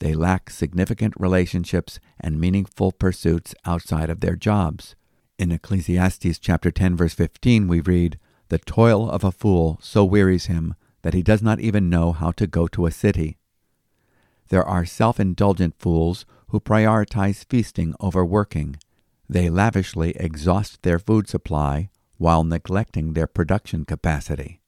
They 0.00 0.14
lack 0.14 0.50
significant 0.50 1.14
relationships 1.18 1.98
and 2.20 2.40
meaningful 2.40 2.92
pursuits 2.92 3.54
outside 3.64 4.10
of 4.10 4.20
their 4.20 4.36
jobs. 4.36 4.94
In 5.38 5.52
Ecclesiastes 5.52 6.38
chapter 6.38 6.70
10 6.70 6.96
verse 6.96 7.14
15 7.14 7.68
we 7.68 7.80
read, 7.80 8.18
"The 8.48 8.58
toil 8.58 9.10
of 9.10 9.24
a 9.24 9.32
fool 9.32 9.78
so 9.82 10.04
wearies 10.04 10.46
him 10.46 10.74
that 11.02 11.14
he 11.14 11.22
does 11.22 11.42
not 11.42 11.60
even 11.60 11.90
know 11.90 12.12
how 12.12 12.32
to 12.32 12.46
go 12.46 12.66
to 12.68 12.86
a 12.86 12.90
city." 12.90 13.38
There 14.48 14.64
are 14.64 14.84
self-indulgent 14.84 15.74
fools 15.78 16.24
who 16.48 16.60
prioritize 16.60 17.44
feasting 17.48 17.94
over 18.00 18.24
working. 18.24 18.76
They 19.28 19.50
lavishly 19.50 20.12
exhaust 20.12 20.82
their 20.82 20.98
food 20.98 21.28
supply 21.28 21.90
while 22.16 22.44
neglecting 22.44 23.12
their 23.12 23.26
production 23.26 23.84
capacity. 23.84 24.60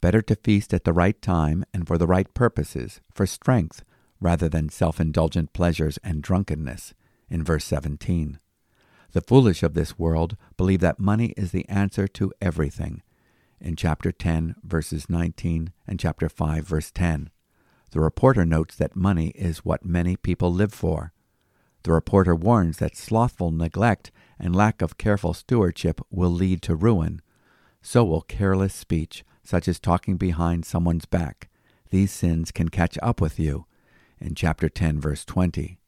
Better 0.00 0.20
to 0.22 0.34
feast 0.34 0.74
at 0.74 0.84
the 0.84 0.92
right 0.92 1.20
time 1.22 1.64
and 1.72 1.86
for 1.86 1.96
the 1.96 2.08
right 2.08 2.32
purposes, 2.34 3.00
for 3.14 3.26
strength, 3.26 3.84
rather 4.22 4.48
than 4.48 4.68
self 4.68 5.00
indulgent 5.00 5.52
pleasures 5.52 5.98
and 6.04 6.22
drunkenness, 6.22 6.94
in 7.28 7.42
verse 7.42 7.64
17. 7.64 8.38
The 9.12 9.20
foolish 9.20 9.62
of 9.62 9.74
this 9.74 9.98
world 9.98 10.36
believe 10.56 10.80
that 10.80 10.98
money 10.98 11.34
is 11.36 11.50
the 11.50 11.68
answer 11.68 12.06
to 12.08 12.32
everything, 12.40 13.02
in 13.60 13.76
chapter 13.76 14.12
10, 14.12 14.56
verses 14.62 15.10
19, 15.10 15.72
and 15.86 16.00
chapter 16.00 16.28
5, 16.28 16.66
verse 16.66 16.90
10. 16.90 17.30
The 17.90 18.00
reporter 18.00 18.46
notes 18.46 18.76
that 18.76 18.96
money 18.96 19.28
is 19.30 19.64
what 19.64 19.84
many 19.84 20.16
people 20.16 20.52
live 20.52 20.72
for. 20.72 21.12
The 21.82 21.92
reporter 21.92 22.34
warns 22.34 22.78
that 22.78 22.96
slothful 22.96 23.50
neglect 23.50 24.12
and 24.38 24.56
lack 24.56 24.80
of 24.80 24.98
careful 24.98 25.34
stewardship 25.34 26.00
will 26.10 26.30
lead 26.30 26.62
to 26.62 26.76
ruin. 26.76 27.20
So 27.82 28.04
will 28.04 28.22
careless 28.22 28.72
speech, 28.72 29.24
such 29.42 29.66
as 29.66 29.80
talking 29.80 30.16
behind 30.16 30.64
someone's 30.64 31.06
back. 31.06 31.50
These 31.90 32.12
sins 32.12 32.52
can 32.52 32.68
catch 32.68 32.96
up 33.02 33.20
with 33.20 33.38
you 33.38 33.66
in 34.22 34.34
chapter 34.34 34.68
10, 34.68 35.00
verse 35.00 35.24
20. 35.24 35.78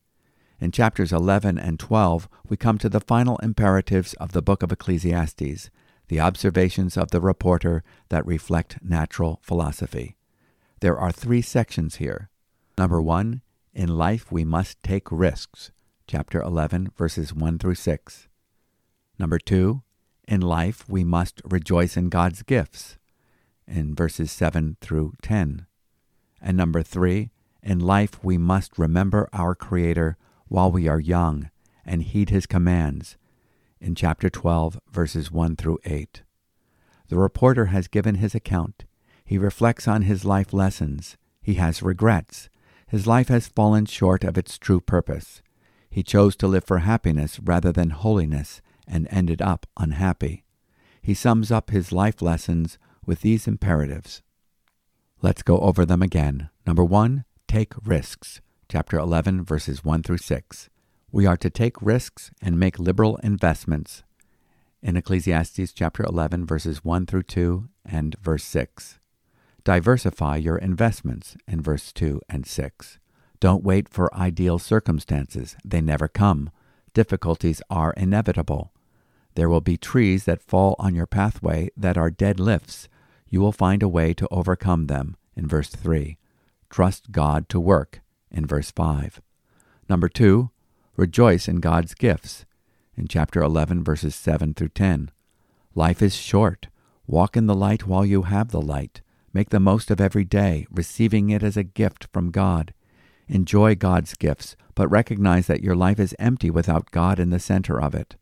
In 0.61 0.71
chapters 0.71 1.13
11 1.13 1.59
and 1.59 1.79
12, 1.79 2.29
we 2.49 2.57
come 2.57 2.79
to 2.79 2.89
the 2.89 3.01
final 3.01 3.39
imperatives 3.39 4.15
of 4.15 4.33
the 4.33 4.43
book 4.43 4.63
of 4.63 4.73
Ecclesiastes, 4.73 5.71
the 6.09 6.21
observations 6.21 6.97
of 6.97 7.11
the 7.11 7.21
reporter 7.21 7.83
that 8.09 8.27
reflect 8.27 8.79
natural 8.83 9.41
philosophy. 9.43 10.17
There 10.81 10.99
are 10.99 11.13
three 11.13 11.43
sections 11.43 11.97
here. 11.97 12.29
Number 12.77 13.01
one, 13.01 13.43
in 13.73 13.89
life 13.89 14.31
we 14.31 14.45
must 14.45 14.83
take 14.83 15.11
risks, 15.11 15.71
chapter 16.07 16.41
11, 16.41 16.91
verses 16.97 17.33
1 17.33 17.59
through 17.59 17.77
6. 17.77 18.29
Number 19.19 19.39
two, 19.39 19.83
in 20.27 20.41
life 20.41 20.89
we 20.89 21.05
must 21.05 21.41
rejoice 21.45 21.97
in 21.97 22.09
God's 22.09 22.43
gifts, 22.43 22.99
in 23.67 23.95
verses 23.95 24.31
7 24.33 24.77
through 24.81 25.15
10. 25.23 25.67
And 26.41 26.57
number 26.57 26.83
three, 26.83 27.31
in 27.65 27.81
life, 27.81 28.23
we 28.23 28.39
must 28.39 28.79
remember 28.79 29.29
our 29.33 29.55
Creator 29.55 30.17
while 30.49 30.71
we 30.71 30.87
are 30.87 31.01
young 31.01 31.51
and 31.85 32.03
heed 32.03 32.31
His 32.31 32.47
commands. 32.47 33.17
In 33.81 33.95
chapter 33.95 34.31
12, 34.31 34.79
verses 34.91 35.31
1 35.31 35.57
through 35.57 35.79
8. 35.85 36.23
The 37.09 37.17
reporter 37.17 37.67
has 37.67 37.89
given 37.89 38.17
his 38.17 38.35
account. 38.35 38.85
He 39.25 39.39
reflects 39.39 39.87
on 39.87 40.03
his 40.03 40.25
life 40.25 40.53
lessons. 40.53 41.17
He 41.43 41.55
has 41.55 41.83
regrets. 41.83 42.49
His 42.87 43.07
life 43.07 43.29
has 43.29 43.49
fallen 43.49 43.87
short 43.87 44.25
of 44.25 44.39
its 44.39 44.59
true 44.59 44.81
purpose. 44.81 45.43
He 45.91 46.03
chose 46.03 46.35
to 46.37 46.47
live 46.49 46.65
for 46.65 46.79
happiness 46.79 47.39
rather 47.41 47.73
than 47.73 47.91
holiness 47.91 48.63
and 48.87 49.07
ended 49.11 49.41
up 49.43 49.67
unhappy. 49.77 50.45
He 51.01 51.15
sums 51.15 51.53
up 51.53 51.71
his 51.71 51.93
life 51.93 52.23
lessons 52.23 52.79
with 53.07 53.21
these 53.21 53.47
imperatives. 53.47 54.23
Let's 55.21 55.43
go 55.43 55.61
over 55.61 55.85
them 55.85 56.03
again. 56.03 56.51
Number 56.67 56.85
one, 56.85 57.25
take 57.55 57.75
risks. 57.85 58.41
Chapter 58.69 58.99
11, 58.99 59.45
verses 59.45 59.85
1 59.85 60.03
through 60.03 60.19
6. 60.19 60.71
We 61.13 61.25
are 61.25 61.37
to 61.37 61.49
take 61.49 61.81
risks 61.81 62.33
and 62.43 62.59
make 62.59 62.81
liberal 62.81 63.17
investments. 63.19 64.03
In 64.83 64.97
Ecclesiastes 64.97 65.73
chapter 65.73 66.03
11, 66.03 66.47
verses 66.47 66.85
1 66.85 67.07
through 67.07 67.23
2 67.23 67.69
and 67.87 68.17
verse 68.21 68.43
6. 68.43 68.99
Diversify 69.63 70.35
your 70.35 70.59
investments 70.59 71.37
in 71.47 71.63
verse 71.63 71.93
2 71.93 72.21
and 72.29 72.45
6. 72.45 72.99
Don't 73.39 73.63
wait 73.63 73.89
for 73.89 74.13
ideal 74.13 74.59
circumstances, 74.59 75.55
they 75.65 75.81
never 75.81 76.09
come. 76.09 76.51
Difficulties 76.93 77.63
are 77.71 77.93
inevitable. 77.93 78.73
There 79.37 79.49
will 79.49 79.61
be 79.61 79.77
trees 79.77 80.25
that 80.25 80.43
fall 80.43 80.75
on 80.81 80.97
your 80.97 81.07
pathway 81.07 81.71
that 81.77 81.97
are 81.97 82.11
dead 82.11 82.41
lifts. 82.41 82.89
You 83.29 83.41
will 83.41 83.53
find 83.53 83.81
a 83.81 83.89
way 83.89 84.13
to 84.15 84.27
overcome 84.33 84.89
them 84.89 85.17
in 85.37 85.47
verse 85.47 85.69
3 85.69 86.19
trust 86.71 87.13
God 87.13 87.49
to 87.49 87.61
work 87.61 88.01
in 88.31 88.47
verse 88.47 88.71
5. 88.71 89.21
Number 89.89 90.09
2, 90.09 90.51
rejoice 90.97 91.49
in 91.49 91.61
God's 91.61 91.95
gifts 91.95 92.45
in 92.97 93.09
chapter 93.09 93.43
11, 93.43 93.85
verses 93.85 94.15
7 94.15 94.55
through 94.55 94.69
10. 94.69 95.11
Life 95.75 96.03
is 96.03 96.15
short. 96.15 96.69
Walk 97.07 97.37
in 97.37 97.47
the 97.47 97.55
light 97.55 97.87
while 97.87 98.05
you 98.05 98.23
have 98.23 98.51
the 98.51 98.63
light. 98.63 99.03
Make 99.33 99.51
the 99.51 99.61
most 99.61 99.91
of 99.91 100.01
every 100.01 100.25
day, 100.25 100.67
receiving 100.71 101.31
it 101.31 101.43
as 101.43 101.57
a 101.57 101.65
gift 101.65 102.07
from 102.13 102.31
God. 102.31 102.73
Enjoy 103.29 103.75
God's 103.75 104.15
gifts, 104.15 104.57
but 104.75 104.89
recognize 104.89 105.47
that 105.49 105.63
your 105.63 105.75
life 105.75 105.99
is 105.99 106.15
empty 106.19 106.51
without 106.51 106.93
God 106.93 107.19
in 107.19 107.31
the 107.31 107.41
center 107.41 107.81
of 107.81 107.95
it. 107.95 108.17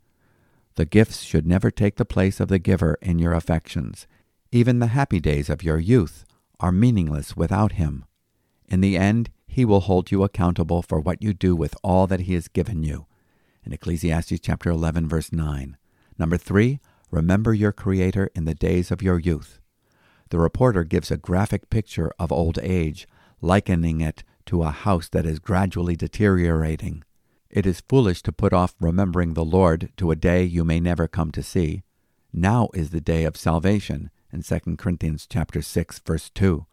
The 0.76 0.86
gifts 0.86 1.22
should 1.22 1.46
never 1.46 1.70
take 1.70 1.96
the 1.96 2.04
place 2.04 2.40
of 2.40 2.48
the 2.48 2.58
giver 2.58 2.96
in 3.02 3.18
your 3.18 3.34
affections. 3.34 4.06
Even 4.50 4.78
the 4.78 4.88
happy 4.88 5.20
days 5.20 5.50
of 5.50 5.62
your 5.62 5.78
youth 5.78 6.24
are 6.60 6.72
meaningless 6.72 7.36
without 7.36 7.72
Him. 7.72 8.04
In 8.72 8.80
the 8.80 8.96
end, 8.96 9.28
he 9.46 9.66
will 9.66 9.80
hold 9.80 10.10
you 10.10 10.22
accountable 10.22 10.80
for 10.80 10.98
what 10.98 11.22
you 11.22 11.34
do 11.34 11.54
with 11.54 11.76
all 11.84 12.06
that 12.06 12.20
he 12.20 12.32
has 12.32 12.48
given 12.48 12.82
you. 12.82 13.04
In 13.64 13.72
Ecclesiastes 13.74 14.40
chapter 14.40 14.70
11 14.70 15.06
verse 15.06 15.30
9. 15.30 15.76
Number 16.18 16.38
3, 16.38 16.80
remember 17.10 17.52
your 17.52 17.72
creator 17.72 18.30
in 18.34 18.46
the 18.46 18.54
days 18.54 18.90
of 18.90 19.02
your 19.02 19.18
youth. 19.18 19.60
The 20.30 20.38
reporter 20.38 20.84
gives 20.84 21.10
a 21.10 21.18
graphic 21.18 21.68
picture 21.68 22.12
of 22.18 22.32
old 22.32 22.58
age, 22.62 23.06
likening 23.42 24.00
it 24.00 24.24
to 24.46 24.62
a 24.62 24.70
house 24.70 25.10
that 25.10 25.26
is 25.26 25.38
gradually 25.38 25.94
deteriorating. 25.94 27.04
It 27.50 27.66
is 27.66 27.82
foolish 27.86 28.22
to 28.22 28.32
put 28.32 28.54
off 28.54 28.74
remembering 28.80 29.34
the 29.34 29.44
Lord 29.44 29.90
to 29.98 30.10
a 30.10 30.16
day 30.16 30.44
you 30.44 30.64
may 30.64 30.80
never 30.80 31.06
come 31.06 31.30
to 31.32 31.42
see. 31.42 31.82
Now 32.32 32.70
is 32.72 32.88
the 32.88 33.02
day 33.02 33.24
of 33.24 33.36
salvation 33.36 34.08
in 34.32 34.42
2 34.42 34.76
Corinthians 34.78 35.26
chapter 35.28 35.60
6 35.60 35.98
verse 36.06 36.30
2. 36.30 36.64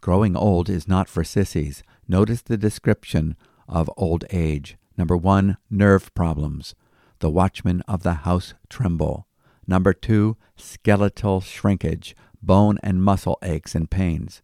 Growing 0.00 0.36
old 0.36 0.70
is 0.70 0.88
not 0.88 1.08
for 1.08 1.24
sissies. 1.24 1.82
Notice 2.08 2.42
the 2.42 2.56
description 2.56 3.36
of 3.68 3.90
old 3.96 4.24
age. 4.30 4.76
Number 4.96 5.16
one, 5.16 5.58
nerve 5.70 6.14
problems. 6.14 6.74
The 7.18 7.30
watchmen 7.30 7.82
of 7.82 8.02
the 8.02 8.14
house 8.14 8.54
tremble. 8.68 9.26
Number 9.66 9.92
two, 9.92 10.36
skeletal 10.56 11.40
shrinkage, 11.40 12.16
bone 12.42 12.78
and 12.82 13.02
muscle 13.02 13.38
aches 13.42 13.74
and 13.74 13.90
pains. 13.90 14.42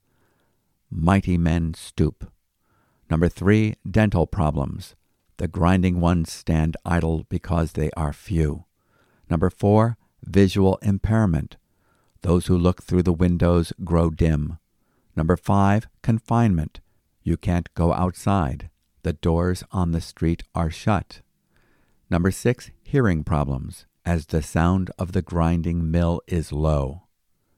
Mighty 0.91 1.39
men 1.39 1.75
stoop. 1.75 2.31
Number 3.11 3.29
three, 3.29 3.75
dental 3.91 4.27
problems. 4.27 4.95
The 5.39 5.49
grinding 5.49 6.01
ones 6.01 6.33
stand 6.33 6.77
idle 6.85 7.25
because 7.29 7.73
they 7.73 7.91
are 7.97 8.13
few. 8.13 8.65
Number 9.31 9.51
four, 9.51 9.97
visual 10.23 10.79
impairment. 10.83 11.57
Those 12.23 12.47
who 12.47 12.57
look 12.57 12.83
through 12.83 13.03
the 13.03 13.13
windows 13.13 13.73
grow 13.85 14.11
dim. 14.11 14.59
Number 15.17 15.37
five, 15.37 15.89
confinement. 16.03 16.81
You 17.23 17.37
can't 17.37 17.73
go 17.75 17.93
outside. 17.93 18.71
The 19.03 19.15
doors 19.15 19.65
on 19.73 19.93
the 19.93 20.01
street 20.01 20.43
are 20.55 20.71
shut. 20.71 21.23
Number 22.11 22.31
six, 22.31 22.71
hearing 22.83 23.25
problems, 23.25 23.87
as 24.05 24.27
the 24.27 24.43
sound 24.43 24.91
of 24.99 25.13
the 25.13 25.23
grinding 25.23 25.91
mill 25.91 26.21
is 26.27 26.53
low. 26.53 27.05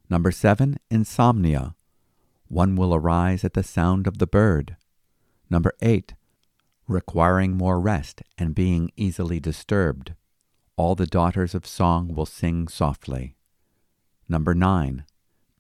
Number 0.08 0.30
seven, 0.30 0.78
insomnia. 0.90 1.74
One 2.46 2.76
will 2.76 2.94
arise 2.94 3.44
at 3.44 3.52
the 3.52 3.62
sound 3.62 4.06
of 4.06 4.18
the 4.18 4.26
bird. 4.26 4.76
Number 5.50 5.72
eight, 5.82 6.14
requiring 6.86 7.56
more 7.56 7.78
rest 7.78 8.22
and 8.38 8.54
being 8.54 8.90
easily 8.96 9.40
disturbed. 9.40 10.14
All 10.76 10.94
the 10.94 11.06
daughters 11.06 11.54
of 11.54 11.66
song 11.66 12.14
will 12.14 12.26
sing 12.26 12.68
softly. 12.68 13.34
Number 14.28 14.54
nine, 14.54 15.04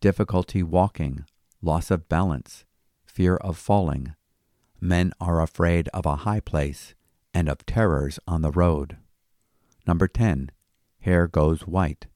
difficulty 0.00 0.62
walking, 0.62 1.24
loss 1.62 1.90
of 1.90 2.08
balance, 2.08 2.64
fear 3.04 3.36
of 3.36 3.56
falling. 3.56 4.14
Men 4.80 5.12
are 5.20 5.40
afraid 5.40 5.88
of 5.88 6.06
a 6.06 6.16
high 6.16 6.40
place 6.40 6.94
and 7.34 7.48
of 7.48 7.66
terrors 7.66 8.18
on 8.26 8.42
the 8.42 8.50
road. 8.50 8.96
Number 9.86 10.08
10. 10.08 10.50
Hair 11.00 11.28
goes 11.28 11.62
white. 11.62 12.06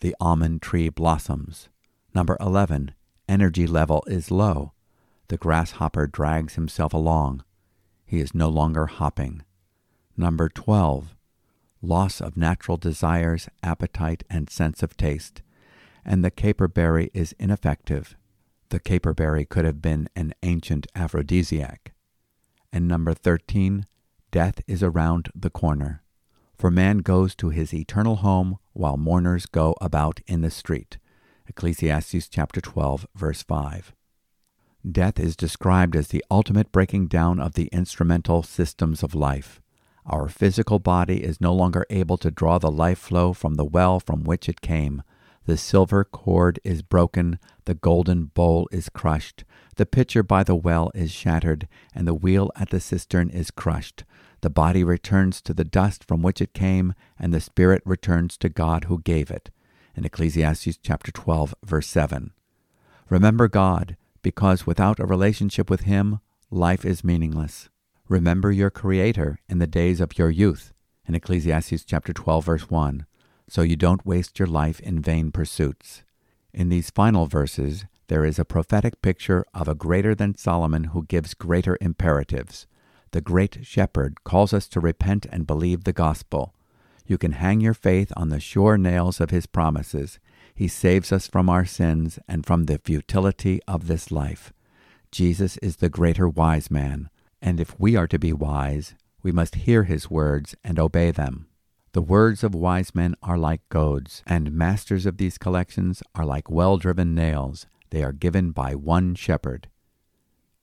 The 0.00 0.14
almond 0.20 0.62
tree 0.62 0.88
blossoms. 0.88 1.68
Number 2.14 2.36
11. 2.40 2.92
Energy 3.28 3.66
level 3.66 4.04
is 4.06 4.30
low. 4.30 4.72
The 5.28 5.36
grasshopper 5.36 6.06
drags 6.06 6.54
himself 6.54 6.94
along. 6.94 7.44
He 8.06 8.20
is 8.20 8.34
no 8.34 8.48
longer 8.48 8.86
hopping. 8.86 9.42
Number 10.16 10.48
12. 10.48 11.14
Loss 11.82 12.20
of 12.20 12.36
natural 12.36 12.76
desires, 12.76 13.48
appetite, 13.62 14.24
and 14.30 14.48
sense 14.48 14.82
of 14.82 14.96
taste. 14.96 15.42
And 16.04 16.24
the 16.24 16.30
caperberry 16.30 17.10
is 17.12 17.34
ineffective. 17.38 18.16
The 18.70 18.80
caperberry 18.80 19.48
could 19.48 19.64
have 19.64 19.80
been 19.80 20.08
an 20.14 20.34
ancient 20.42 20.86
aphrodisiac. 20.94 21.92
And 22.72 22.86
number 22.86 23.14
13, 23.14 23.86
death 24.30 24.60
is 24.66 24.82
around 24.82 25.30
the 25.34 25.50
corner. 25.50 26.02
For 26.54 26.70
man 26.70 26.98
goes 26.98 27.34
to 27.36 27.50
his 27.50 27.72
eternal 27.72 28.16
home 28.16 28.58
while 28.72 28.96
mourners 28.96 29.46
go 29.46 29.74
about 29.80 30.20
in 30.26 30.42
the 30.42 30.50
street. 30.50 30.98
Ecclesiastes 31.46 32.28
chapter 32.28 32.60
12 32.60 33.06
verse 33.14 33.42
5. 33.42 33.94
Death 34.90 35.18
is 35.18 35.36
described 35.36 35.96
as 35.96 36.08
the 36.08 36.24
ultimate 36.30 36.70
breaking 36.70 37.08
down 37.08 37.40
of 37.40 37.54
the 37.54 37.68
instrumental 37.72 38.42
systems 38.42 39.02
of 39.02 39.14
life. 39.14 39.60
Our 40.04 40.28
physical 40.28 40.78
body 40.78 41.22
is 41.22 41.40
no 41.40 41.54
longer 41.54 41.86
able 41.90 42.16
to 42.18 42.30
draw 42.30 42.58
the 42.58 42.70
life 42.70 42.98
flow 42.98 43.32
from 43.32 43.54
the 43.54 43.64
well 43.64 44.00
from 44.00 44.24
which 44.24 44.48
it 44.48 44.60
came. 44.60 45.02
The 45.46 45.56
silver 45.56 46.04
cord 46.04 46.60
is 46.64 46.82
broken, 46.82 47.38
the 47.68 47.74
golden 47.74 48.24
bowl 48.24 48.66
is 48.72 48.88
crushed, 48.88 49.44
the 49.76 49.84
pitcher 49.84 50.22
by 50.22 50.42
the 50.42 50.56
well 50.56 50.90
is 50.94 51.12
shattered, 51.12 51.68
and 51.94 52.08
the 52.08 52.14
wheel 52.14 52.50
at 52.56 52.70
the 52.70 52.80
cistern 52.80 53.28
is 53.28 53.50
crushed. 53.50 54.04
The 54.40 54.48
body 54.48 54.82
returns 54.82 55.42
to 55.42 55.52
the 55.52 55.66
dust 55.66 56.02
from 56.02 56.22
which 56.22 56.40
it 56.40 56.54
came, 56.54 56.94
and 57.18 57.30
the 57.30 57.42
spirit 57.42 57.82
returns 57.84 58.38
to 58.38 58.48
God 58.48 58.84
who 58.84 59.02
gave 59.02 59.30
it. 59.30 59.50
In 59.94 60.06
Ecclesiastes 60.06 60.78
chapter 60.82 61.12
12, 61.12 61.54
verse 61.62 61.86
7. 61.88 62.32
Remember 63.10 63.48
God, 63.48 63.98
because 64.22 64.66
without 64.66 64.98
a 64.98 65.04
relationship 65.04 65.68
with 65.68 65.82
Him, 65.82 66.20
life 66.50 66.86
is 66.86 67.04
meaningless. 67.04 67.68
Remember 68.08 68.50
your 68.50 68.70
Creator 68.70 69.40
in 69.46 69.58
the 69.58 69.66
days 69.66 70.00
of 70.00 70.16
your 70.16 70.30
youth. 70.30 70.72
In 71.06 71.14
Ecclesiastes 71.14 71.84
chapter 71.84 72.14
12, 72.14 72.46
verse 72.46 72.70
1. 72.70 73.04
So 73.46 73.60
you 73.60 73.76
don't 73.76 74.06
waste 74.06 74.38
your 74.38 74.48
life 74.48 74.80
in 74.80 75.02
vain 75.02 75.32
pursuits. 75.32 76.02
In 76.52 76.68
these 76.68 76.90
final 76.90 77.26
verses, 77.26 77.84
there 78.08 78.24
is 78.24 78.38
a 78.38 78.44
prophetic 78.44 79.02
picture 79.02 79.44
of 79.52 79.68
a 79.68 79.74
greater 79.74 80.14
than 80.14 80.36
Solomon 80.36 80.84
who 80.84 81.04
gives 81.04 81.34
greater 81.34 81.76
imperatives. 81.80 82.66
The 83.10 83.20
great 83.20 83.66
shepherd 83.66 84.24
calls 84.24 84.52
us 84.52 84.66
to 84.68 84.80
repent 84.80 85.26
and 85.30 85.46
believe 85.46 85.84
the 85.84 85.92
gospel. 85.92 86.54
You 87.06 87.18
can 87.18 87.32
hang 87.32 87.60
your 87.60 87.74
faith 87.74 88.12
on 88.16 88.28
the 88.28 88.40
sure 88.40 88.76
nails 88.76 89.20
of 89.20 89.30
his 89.30 89.46
promises. 89.46 90.18
He 90.54 90.68
saves 90.68 91.12
us 91.12 91.26
from 91.26 91.48
our 91.48 91.64
sins 91.64 92.18
and 92.28 92.44
from 92.44 92.64
the 92.64 92.78
futility 92.78 93.60
of 93.68 93.86
this 93.86 94.10
life. 94.10 94.52
Jesus 95.10 95.56
is 95.58 95.76
the 95.76 95.88
greater 95.88 96.28
wise 96.28 96.70
man, 96.70 97.08
and 97.40 97.60
if 97.60 97.78
we 97.78 97.96
are 97.96 98.08
to 98.08 98.18
be 98.18 98.32
wise, 98.32 98.94
we 99.22 99.32
must 99.32 99.54
hear 99.54 99.84
his 99.84 100.10
words 100.10 100.54
and 100.62 100.78
obey 100.78 101.10
them. 101.10 101.47
The 101.98 102.02
words 102.02 102.44
of 102.44 102.54
wise 102.54 102.94
men 102.94 103.16
are 103.24 103.36
like 103.36 103.68
goads, 103.70 104.22
and 104.24 104.52
masters 104.52 105.04
of 105.04 105.16
these 105.16 105.36
collections 105.36 106.00
are 106.14 106.24
like 106.24 106.48
well 106.48 106.76
driven 106.76 107.12
nails. 107.12 107.66
They 107.90 108.04
are 108.04 108.12
given 108.12 108.52
by 108.52 108.76
one 108.76 109.16
shepherd. 109.16 109.66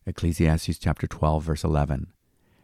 Ecclesiastes 0.06 0.78
chapter 0.80 1.08
12 1.08 1.43
verse 1.43 1.65
11. 1.65 2.08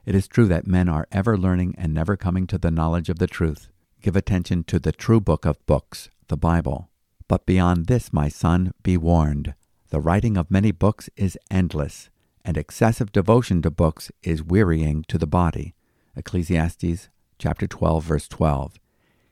It 0.05 0.15
is 0.15 0.25
true 0.25 0.47
that 0.47 0.67
men 0.67 0.87
are 0.87 1.05
ever 1.11 1.37
learning 1.37 1.75
and 1.77 1.93
never 1.93 2.15
coming 2.15 2.47
to 2.47 2.57
the 2.57 2.71
knowledge 2.71 3.09
of 3.09 3.19
the 3.19 3.27
truth. 3.27 3.67
Give 4.01 4.15
attention 4.15 4.63
to 4.63 4.79
the 4.79 4.93
true 4.93 5.19
book 5.19 5.43
of 5.43 5.65
books, 5.65 6.09
the 6.29 6.37
Bible. 6.37 6.89
But 7.27 7.45
beyond 7.45 7.87
this, 7.87 8.13
my 8.13 8.29
son, 8.29 8.73
be 8.83 8.95
warned. 8.95 9.53
The 9.89 9.99
writing 9.99 10.37
of 10.37 10.49
many 10.49 10.71
books 10.71 11.09
is 11.17 11.37
endless, 11.51 12.09
and 12.45 12.55
excessive 12.55 13.11
devotion 13.11 13.61
to 13.63 13.69
books 13.69 14.13
is 14.23 14.41
wearying 14.41 15.03
to 15.09 15.17
the 15.17 15.27
body. 15.27 15.75
Ecclesiastes 16.15 17.09
chapter 17.41 17.65
12 17.65 18.03
verse 18.03 18.27
12. 18.27 18.75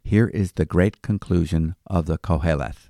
Here 0.04 0.28
is 0.28 0.54
the 0.54 0.65
great 0.65 1.04
conclusion 1.04 1.76
of 1.86 2.08
the 2.08 2.17
Koheleth. 2.17 2.89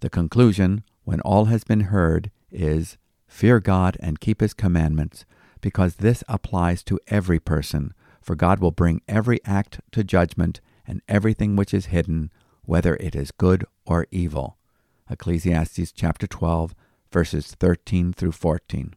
The 0.00 0.08
conclusion 0.08 0.82
when 1.04 1.20
all 1.22 1.46
has 1.46 1.64
been 1.64 1.90
heard, 1.90 2.30
is 2.50 2.96
fear 3.26 3.58
God 3.58 3.96
and 4.00 4.20
keep 4.20 4.40
his 4.40 4.54
commandments, 4.54 5.24
because 5.60 5.96
this 5.96 6.22
applies 6.28 6.82
to 6.84 7.00
every 7.08 7.40
person, 7.40 7.92
for 8.22 8.36
God 8.36 8.60
will 8.60 8.70
bring 8.70 9.02
every 9.08 9.40
act 9.44 9.80
to 9.92 10.04
judgment 10.04 10.60
and 10.86 11.02
everything 11.08 11.56
which 11.56 11.74
is 11.74 11.86
hidden, 11.86 12.30
whether 12.64 12.94
it 12.96 13.16
is 13.16 13.32
good 13.32 13.64
or 13.84 14.06
evil. 14.10 14.56
Ecclesiastes 15.10 15.92
chapter 15.92 16.26
12, 16.26 16.74
verses 17.12 17.56
13 17.58 18.12
through 18.12 18.32
14. 18.32 18.94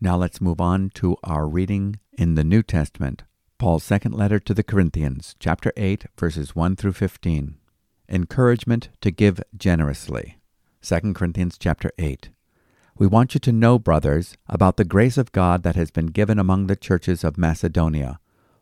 Now 0.00 0.16
let's 0.16 0.40
move 0.40 0.60
on 0.60 0.90
to 0.94 1.16
our 1.22 1.46
reading 1.46 2.00
in 2.16 2.36
the 2.36 2.44
New 2.44 2.62
Testament. 2.62 3.24
Paul's 3.58 3.82
second 3.82 4.14
letter 4.14 4.38
to 4.38 4.54
the 4.54 4.62
Corinthians, 4.62 5.34
chapter 5.40 5.72
8, 5.76 6.04
verses 6.16 6.54
1 6.54 6.76
through 6.76 6.92
15. 6.92 7.56
Encouragement 8.08 8.88
to 9.00 9.10
give 9.10 9.42
generously. 9.56 10.38
2 10.82 11.12
Corinthians 11.12 11.58
chapter 11.58 11.90
8. 11.98 12.30
We 12.96 13.08
want 13.08 13.34
you 13.34 13.40
to 13.40 13.50
know, 13.50 13.80
brothers, 13.80 14.36
about 14.48 14.76
the 14.76 14.84
grace 14.84 15.18
of 15.18 15.32
God 15.32 15.64
that 15.64 15.74
has 15.74 15.90
been 15.90 16.06
given 16.06 16.38
among 16.38 16.68
the 16.68 16.76
churches 16.76 17.24
of 17.24 17.36
Macedonia. 17.36 18.20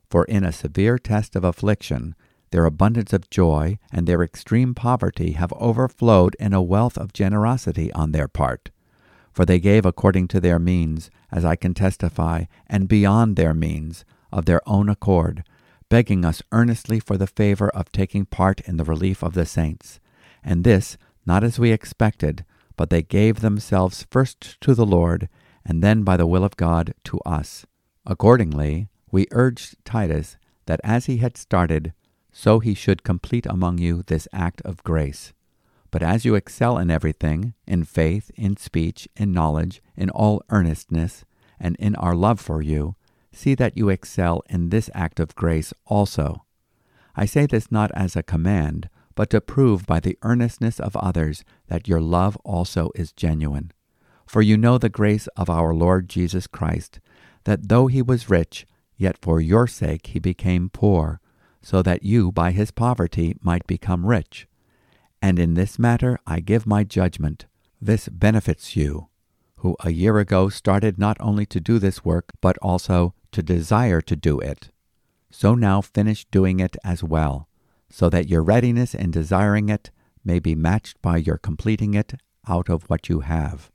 For 0.08 0.24
in 0.24 0.44
a 0.44 0.52
severe 0.52 0.98
test 0.98 1.36
of 1.36 1.44
affliction, 1.44 2.14
their 2.50 2.64
abundance 2.64 3.12
of 3.12 3.28
joy 3.28 3.78
and 3.92 4.06
their 4.06 4.22
extreme 4.22 4.74
poverty 4.74 5.32
have 5.32 5.52
overflowed 5.58 6.34
in 6.40 6.54
a 6.54 6.62
wealth 6.62 6.96
of 6.96 7.12
generosity 7.12 7.92
on 7.92 8.12
their 8.12 8.28
part. 8.28 8.70
For 9.30 9.44
they 9.44 9.60
gave 9.60 9.84
according 9.84 10.28
to 10.28 10.40
their 10.40 10.58
means, 10.58 11.10
as 11.30 11.44
I 11.44 11.54
can 11.54 11.74
testify, 11.74 12.44
and 12.66 12.88
beyond 12.88 13.36
their 13.36 13.52
means, 13.52 14.06
of 14.36 14.44
their 14.44 14.60
own 14.68 14.90
accord, 14.90 15.42
begging 15.88 16.24
us 16.24 16.42
earnestly 16.52 17.00
for 17.00 17.16
the 17.16 17.26
favor 17.26 17.70
of 17.70 17.90
taking 17.90 18.26
part 18.26 18.60
in 18.60 18.76
the 18.76 18.84
relief 18.84 19.22
of 19.22 19.32
the 19.32 19.46
saints. 19.46 19.98
And 20.44 20.62
this 20.62 20.98
not 21.24 21.42
as 21.42 21.58
we 21.58 21.72
expected, 21.72 22.44
but 22.76 22.90
they 22.90 23.02
gave 23.02 23.40
themselves 23.40 24.06
first 24.10 24.60
to 24.60 24.74
the 24.74 24.86
Lord, 24.86 25.28
and 25.64 25.82
then 25.82 26.02
by 26.04 26.16
the 26.18 26.26
will 26.26 26.44
of 26.44 26.56
God 26.56 26.94
to 27.04 27.18
us. 27.20 27.64
Accordingly, 28.04 28.88
we 29.10 29.26
urged 29.32 29.82
Titus 29.84 30.36
that 30.66 30.80
as 30.84 31.06
he 31.06 31.16
had 31.16 31.38
started, 31.38 31.94
so 32.30 32.60
he 32.60 32.74
should 32.74 33.02
complete 33.02 33.46
among 33.46 33.78
you 33.78 34.02
this 34.06 34.28
act 34.32 34.60
of 34.62 34.84
grace. 34.84 35.32
But 35.90 36.02
as 36.02 36.26
you 36.26 36.34
excel 36.34 36.76
in 36.76 36.90
everything, 36.90 37.54
in 37.66 37.84
faith, 37.84 38.30
in 38.34 38.58
speech, 38.58 39.08
in 39.16 39.32
knowledge, 39.32 39.80
in 39.96 40.10
all 40.10 40.42
earnestness, 40.50 41.24
and 41.58 41.74
in 41.76 41.96
our 41.96 42.14
love 42.14 42.38
for 42.38 42.60
you, 42.60 42.96
see 43.36 43.54
that 43.54 43.76
you 43.76 43.88
excel 43.88 44.42
in 44.48 44.70
this 44.70 44.90
act 44.94 45.20
of 45.20 45.34
grace 45.34 45.72
also. 45.84 46.44
I 47.14 47.26
say 47.26 47.46
this 47.46 47.70
not 47.70 47.90
as 47.92 48.16
a 48.16 48.22
command, 48.22 48.88
but 49.14 49.30
to 49.30 49.40
prove 49.40 49.86
by 49.86 50.00
the 50.00 50.18
earnestness 50.22 50.78
of 50.78 50.96
others 50.96 51.44
that 51.68 51.88
your 51.88 52.00
love 52.00 52.36
also 52.44 52.90
is 52.94 53.12
genuine. 53.12 53.72
For 54.26 54.42
you 54.42 54.56
know 54.56 54.78
the 54.78 54.88
grace 54.88 55.26
of 55.36 55.48
our 55.48 55.72
Lord 55.74 56.08
Jesus 56.08 56.46
Christ, 56.46 57.00
that 57.44 57.68
though 57.68 57.86
he 57.86 58.02
was 58.02 58.28
rich, 58.28 58.66
yet 58.96 59.16
for 59.22 59.40
your 59.40 59.66
sake 59.66 60.08
he 60.08 60.18
became 60.18 60.68
poor, 60.68 61.20
so 61.62 61.82
that 61.82 62.02
you 62.02 62.30
by 62.32 62.52
his 62.52 62.70
poverty 62.70 63.36
might 63.40 63.66
become 63.66 64.06
rich. 64.06 64.46
And 65.22 65.38
in 65.38 65.54
this 65.54 65.78
matter 65.78 66.18
I 66.26 66.40
give 66.40 66.66
my 66.66 66.84
judgment. 66.84 67.46
This 67.80 68.08
benefits 68.08 68.76
you, 68.76 69.08
who 69.56 69.76
a 69.80 69.90
year 69.90 70.18
ago 70.18 70.48
started 70.48 70.98
not 70.98 71.16
only 71.20 71.46
to 71.46 71.60
do 71.60 71.78
this 71.78 72.04
work, 72.04 72.32
but 72.40 72.58
also 72.58 73.14
to 73.36 73.42
desire 73.42 74.00
to 74.00 74.16
do 74.16 74.40
it. 74.40 74.70
So 75.30 75.54
now 75.54 75.82
finish 75.82 76.24
doing 76.30 76.58
it 76.58 76.74
as 76.82 77.04
well, 77.04 77.50
so 77.90 78.08
that 78.08 78.30
your 78.30 78.42
readiness 78.42 78.94
in 78.94 79.10
desiring 79.10 79.68
it 79.68 79.90
may 80.24 80.38
be 80.38 80.54
matched 80.54 81.02
by 81.02 81.18
your 81.18 81.36
completing 81.36 81.92
it 81.92 82.14
out 82.48 82.70
of 82.70 82.88
what 82.88 83.10
you 83.10 83.20
have. 83.20 83.70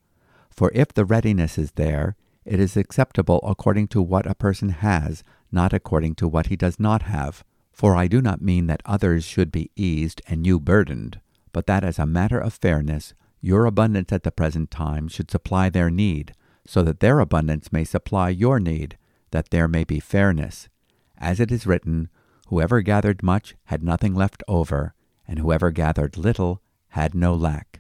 For 0.50 0.72
if 0.74 0.92
the 0.92 1.06
readiness 1.06 1.60
is 1.60 1.74
there, 1.74 2.16
it 2.44 2.60
is 2.60 2.76
acceptable 2.76 3.40
according 3.44 3.90
to 3.90 4.02
what 4.02 4.26
a 4.26 4.34
person 4.34 4.70
has, 4.70 5.24
not 5.52 5.74
according 5.74 6.16
to 6.16 6.28
what 6.28 6.48
he 6.48 6.56
does 6.56 6.80
not 6.80 7.04
have. 7.04 7.44
For 7.72 7.96
I 7.96 8.08
do 8.08 8.20
not 8.20 8.42
mean 8.42 8.66
that 8.66 8.82
others 8.84 9.26
should 9.26 9.52
be 9.52 9.70
eased 9.76 10.24
and 10.26 10.48
you 10.48 10.60
burdened, 10.60 11.22
but 11.54 11.68
that 11.68 11.84
as 11.84 12.00
a 12.00 12.08
matter 12.08 12.40
of 12.40 12.56
fairness, 12.56 13.14
your 13.42 13.68
abundance 13.68 14.12
at 14.12 14.24
the 14.24 14.32
present 14.32 14.72
time 14.72 15.08
should 15.08 15.30
supply 15.30 15.70
their 15.70 15.92
need, 15.92 16.34
so 16.66 16.82
that 16.82 17.00
their 17.00 17.20
abundance 17.20 17.72
may 17.72 17.84
supply 17.84 18.30
your 18.30 18.60
need, 18.60 18.98
that 19.32 19.50
there 19.50 19.68
may 19.68 19.84
be 19.84 20.00
fairness. 20.00 20.70
As 21.18 21.40
it 21.40 21.52
is 21.52 21.68
written, 21.68 22.10
Whoever 22.48 22.82
gathered 22.82 23.24
much 23.24 23.56
had 23.66 23.82
nothing 23.82 24.14
left 24.14 24.44
over, 24.48 24.94
and 25.26 25.40
whoever 25.40 25.72
gathered 25.72 26.18
little 26.18 26.62
had 26.90 27.16
no 27.16 27.34
lack. 27.34 27.80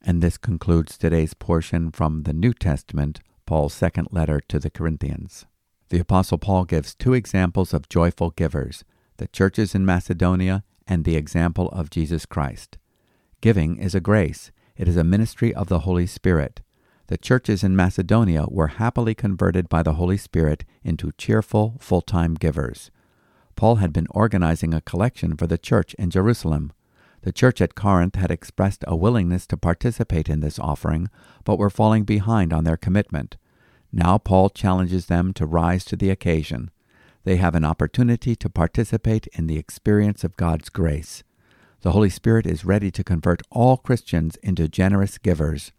And 0.00 0.22
this 0.22 0.38
concludes 0.38 0.96
today's 0.96 1.34
portion 1.34 1.90
from 1.90 2.22
the 2.22 2.32
New 2.32 2.54
Testament, 2.54 3.20
Paul's 3.44 3.74
second 3.74 4.08
letter 4.10 4.40
to 4.48 4.58
the 4.58 4.70
Corinthians. 4.70 5.44
The 5.90 6.00
Apostle 6.00 6.38
Paul 6.38 6.64
gives 6.64 6.94
two 6.94 7.12
examples 7.12 7.74
of 7.74 7.88
joyful 7.88 8.30
givers 8.30 8.84
the 9.18 9.28
churches 9.28 9.74
in 9.74 9.86
Macedonia 9.86 10.62
and 10.86 11.04
the 11.04 11.16
example 11.16 11.68
of 11.70 11.90
Jesus 11.90 12.26
Christ. 12.26 12.78
Giving 13.40 13.78
is 13.78 13.94
a 13.94 14.00
grace, 14.00 14.50
it 14.76 14.88
is 14.88 14.96
a 14.96 15.04
ministry 15.04 15.54
of 15.54 15.68
the 15.68 15.80
Holy 15.80 16.06
Spirit. 16.06 16.60
The 17.08 17.16
churches 17.16 17.62
in 17.62 17.76
Macedonia 17.76 18.46
were 18.48 18.66
happily 18.66 19.14
converted 19.14 19.68
by 19.68 19.82
the 19.84 19.94
Holy 19.94 20.16
Spirit 20.16 20.64
into 20.82 21.12
cheerful, 21.16 21.76
full 21.78 22.02
time 22.02 22.34
givers. 22.34 22.90
Paul 23.54 23.76
had 23.76 23.92
been 23.92 24.08
organizing 24.10 24.74
a 24.74 24.80
collection 24.80 25.36
for 25.36 25.46
the 25.46 25.56
church 25.56 25.94
in 25.94 26.10
Jerusalem. 26.10 26.72
The 27.22 27.32
church 27.32 27.60
at 27.60 27.74
Corinth 27.74 28.16
had 28.16 28.30
expressed 28.30 28.84
a 28.86 28.96
willingness 28.96 29.46
to 29.48 29.56
participate 29.56 30.28
in 30.28 30.40
this 30.40 30.58
offering, 30.58 31.08
but 31.44 31.58
were 31.58 31.70
falling 31.70 32.04
behind 32.04 32.52
on 32.52 32.64
their 32.64 32.76
commitment. 32.76 33.36
Now 33.92 34.18
Paul 34.18 34.50
challenges 34.50 35.06
them 35.06 35.32
to 35.34 35.46
rise 35.46 35.84
to 35.86 35.96
the 35.96 36.10
occasion. 36.10 36.70
They 37.24 37.36
have 37.36 37.54
an 37.54 37.64
opportunity 37.64 38.36
to 38.36 38.50
participate 38.50 39.26
in 39.28 39.46
the 39.46 39.58
experience 39.58 40.22
of 40.22 40.36
God's 40.36 40.68
grace. 40.68 41.24
The 41.82 41.92
Holy 41.92 42.10
Spirit 42.10 42.46
is 42.46 42.64
ready 42.64 42.90
to 42.90 43.04
convert 43.04 43.42
all 43.50 43.76
Christians 43.76 44.36
into 44.42 44.68
generous 44.68 45.18
givers. 45.18 45.72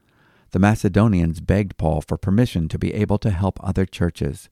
The 0.57 0.61
Macedonians 0.61 1.39
begged 1.39 1.77
Paul 1.77 2.01
for 2.01 2.17
permission 2.17 2.67
to 2.69 2.79
be 2.79 2.91
able 2.95 3.19
to 3.19 3.29
help 3.29 3.59
other 3.61 3.85
churches. 3.85 4.49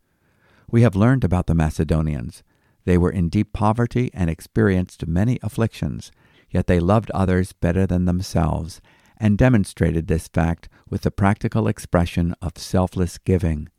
We 0.69 0.83
have 0.83 0.95
learned 0.95 1.23
about 1.23 1.47
the 1.47 1.55
Macedonians. 1.55 2.43
They 2.83 2.95
were 2.95 3.09
in 3.09 3.27
deep 3.27 3.53
poverty 3.53 4.11
and 4.13 4.29
experienced 4.29 5.07
many 5.07 5.39
afflictions, 5.41 6.11
yet 6.51 6.67
they 6.67 6.79
loved 6.79 7.09
others 7.09 7.53
better 7.53 7.87
than 7.87 8.05
themselves, 8.05 8.81
and 9.17 9.35
demonstrated 9.35 10.05
this 10.05 10.27
fact 10.27 10.69
with 10.87 11.01
the 11.01 11.09
practical 11.09 11.67
expression 11.67 12.35
of 12.39 12.59
selfless 12.59 13.17
giving. 13.17 13.69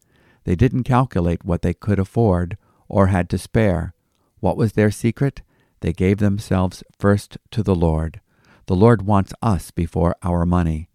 They 0.43 0.57
didn't 0.57 0.83
calculate 0.83 1.45
what 1.45 1.63
they 1.63 1.75
could 1.75 2.01
afford 2.01 2.59
or 2.89 3.07
had 3.07 3.31
to 3.31 3.39
spare. 3.39 3.95
What 4.41 4.57
was 4.57 4.73
their 4.73 4.91
secret? 4.91 5.43
They 5.79 5.93
gave 5.93 6.19
themselves 6.19 6.83
first 6.99 7.39
to 7.53 7.63
the 7.63 7.77
Lord. 7.77 8.21
The 8.67 8.75
Lord 8.75 9.03
wants 9.03 9.33
us 9.43 9.71
before 9.71 10.17
our 10.25 10.45
money. 10.45 10.89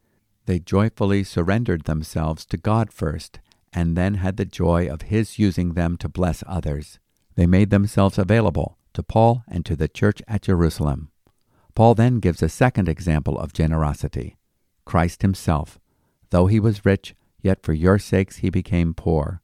They 0.46 0.60
joyfully 0.60 1.24
surrendered 1.24 1.84
themselves 1.84 2.46
to 2.48 2.58
God 2.58 2.92
first, 2.92 3.40
and 3.72 3.96
then 3.96 4.16
had 4.16 4.38
the 4.38 4.46
joy 4.46 4.88
of 4.88 5.04
His 5.04 5.40
using 5.40 5.74
them 5.74 5.98
to 5.98 6.10
bless 6.10 6.44
others. 6.48 7.00
They 7.36 7.46
made 7.46 7.70
themselves 7.70 8.18
available 8.18 8.78
to 8.94 9.04
Paul 9.04 9.44
and 9.48 9.66
to 9.66 9.76
the 9.76 9.88
church 9.88 10.22
at 10.28 10.44
Jerusalem. 10.44 11.10
Paul 11.76 11.96
then 11.96 12.20
gives 12.20 12.44
a 12.44 12.50
second 12.50 12.90
example 12.90 13.38
of 13.38 13.54
generosity 13.54 14.38
Christ 14.86 15.22
himself. 15.22 15.80
Though 16.32 16.48
he 16.48 16.60
was 16.60 16.86
rich, 16.86 17.16
yet 17.42 17.64
for 17.64 17.74
your 17.74 17.98
sakes 18.00 18.38
he 18.38 18.50
became 18.50 18.94
poor. 18.94 19.42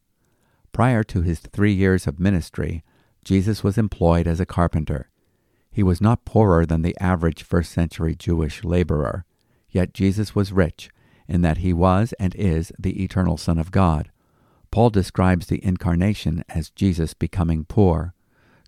Prior 0.72 1.04
to 1.06 1.22
his 1.22 1.40
three 1.40 1.74
years 1.74 2.08
of 2.08 2.20
ministry, 2.20 2.84
Jesus 3.24 3.64
was 3.64 3.78
employed 3.78 4.28
as 4.28 4.40
a 4.40 4.46
carpenter. 4.46 5.10
He 5.72 5.84
was 5.84 6.02
not 6.02 6.26
poorer 6.26 6.66
than 6.66 6.82
the 6.82 6.98
average 7.00 7.44
first 7.44 7.72
century 7.72 8.16
Jewish 8.16 8.64
laborer, 8.64 9.26
yet 9.70 9.94
Jesus 9.94 10.36
was 10.36 10.52
rich 10.52 10.90
in 11.28 11.42
that 11.42 11.58
he 11.58 11.74
was 11.74 12.14
and 12.20 12.34
is 12.36 12.72
the 12.80 13.04
eternal 13.04 13.38
Son 13.38 13.58
of 13.58 13.72
God. 13.72 14.12
Paul 14.72 14.90
describes 14.90 15.48
the 15.48 15.64
incarnation 15.64 16.44
as 16.50 16.70
Jesus 16.70 17.14
becoming 17.14 17.66
poor. 17.66 18.14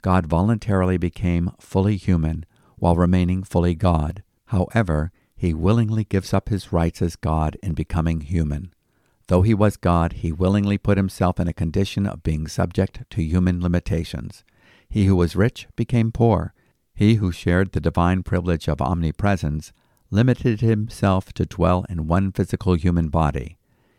God 0.02 0.26
voluntarily 0.26 0.98
became 0.98 1.52
fully 1.60 1.98
human 1.98 2.46
while 2.78 2.96
remaining 2.96 3.44
fully 3.44 3.76
God. 3.76 4.24
However, 4.48 5.12
he 5.36 5.54
willingly 5.54 6.04
gives 6.04 6.34
up 6.34 6.50
his 6.50 6.74
rights 6.74 7.02
as 7.02 7.16
God 7.16 7.58
in 7.62 7.74
becoming 7.74 8.22
human. 8.22 8.74
Though 9.28 9.42
he 9.42 9.54
was 9.54 9.78
God, 9.78 10.14
he 10.14 10.32
willingly 10.32 10.78
put 10.78 10.98
himself 10.98 11.40
in 11.40 11.48
a 11.48 11.54
condition 11.54 12.08
of 12.08 12.24
being 12.24 12.48
subject 12.48 13.04
to 13.12 13.22
human 13.24 13.62
limitations. 13.62 14.44
He 14.90 15.06
who 15.06 15.16
was 15.16 15.36
rich 15.36 15.68
became 15.76 16.12
poor. 16.12 16.54
He 16.96 17.16
who 17.16 17.32
shared 17.32 17.72
the 17.72 17.80
divine 17.80 18.24
privilege 18.24 18.68
of 18.68 18.82
omnipresence 18.82 19.72
limited 20.12 20.62
himself 20.62 21.32
to 21.34 21.45
dwell 21.45 21.86
in 21.89 22.08
one 22.08 22.32
physical 22.32 22.74
human 22.74 23.10
body. 23.10 23.58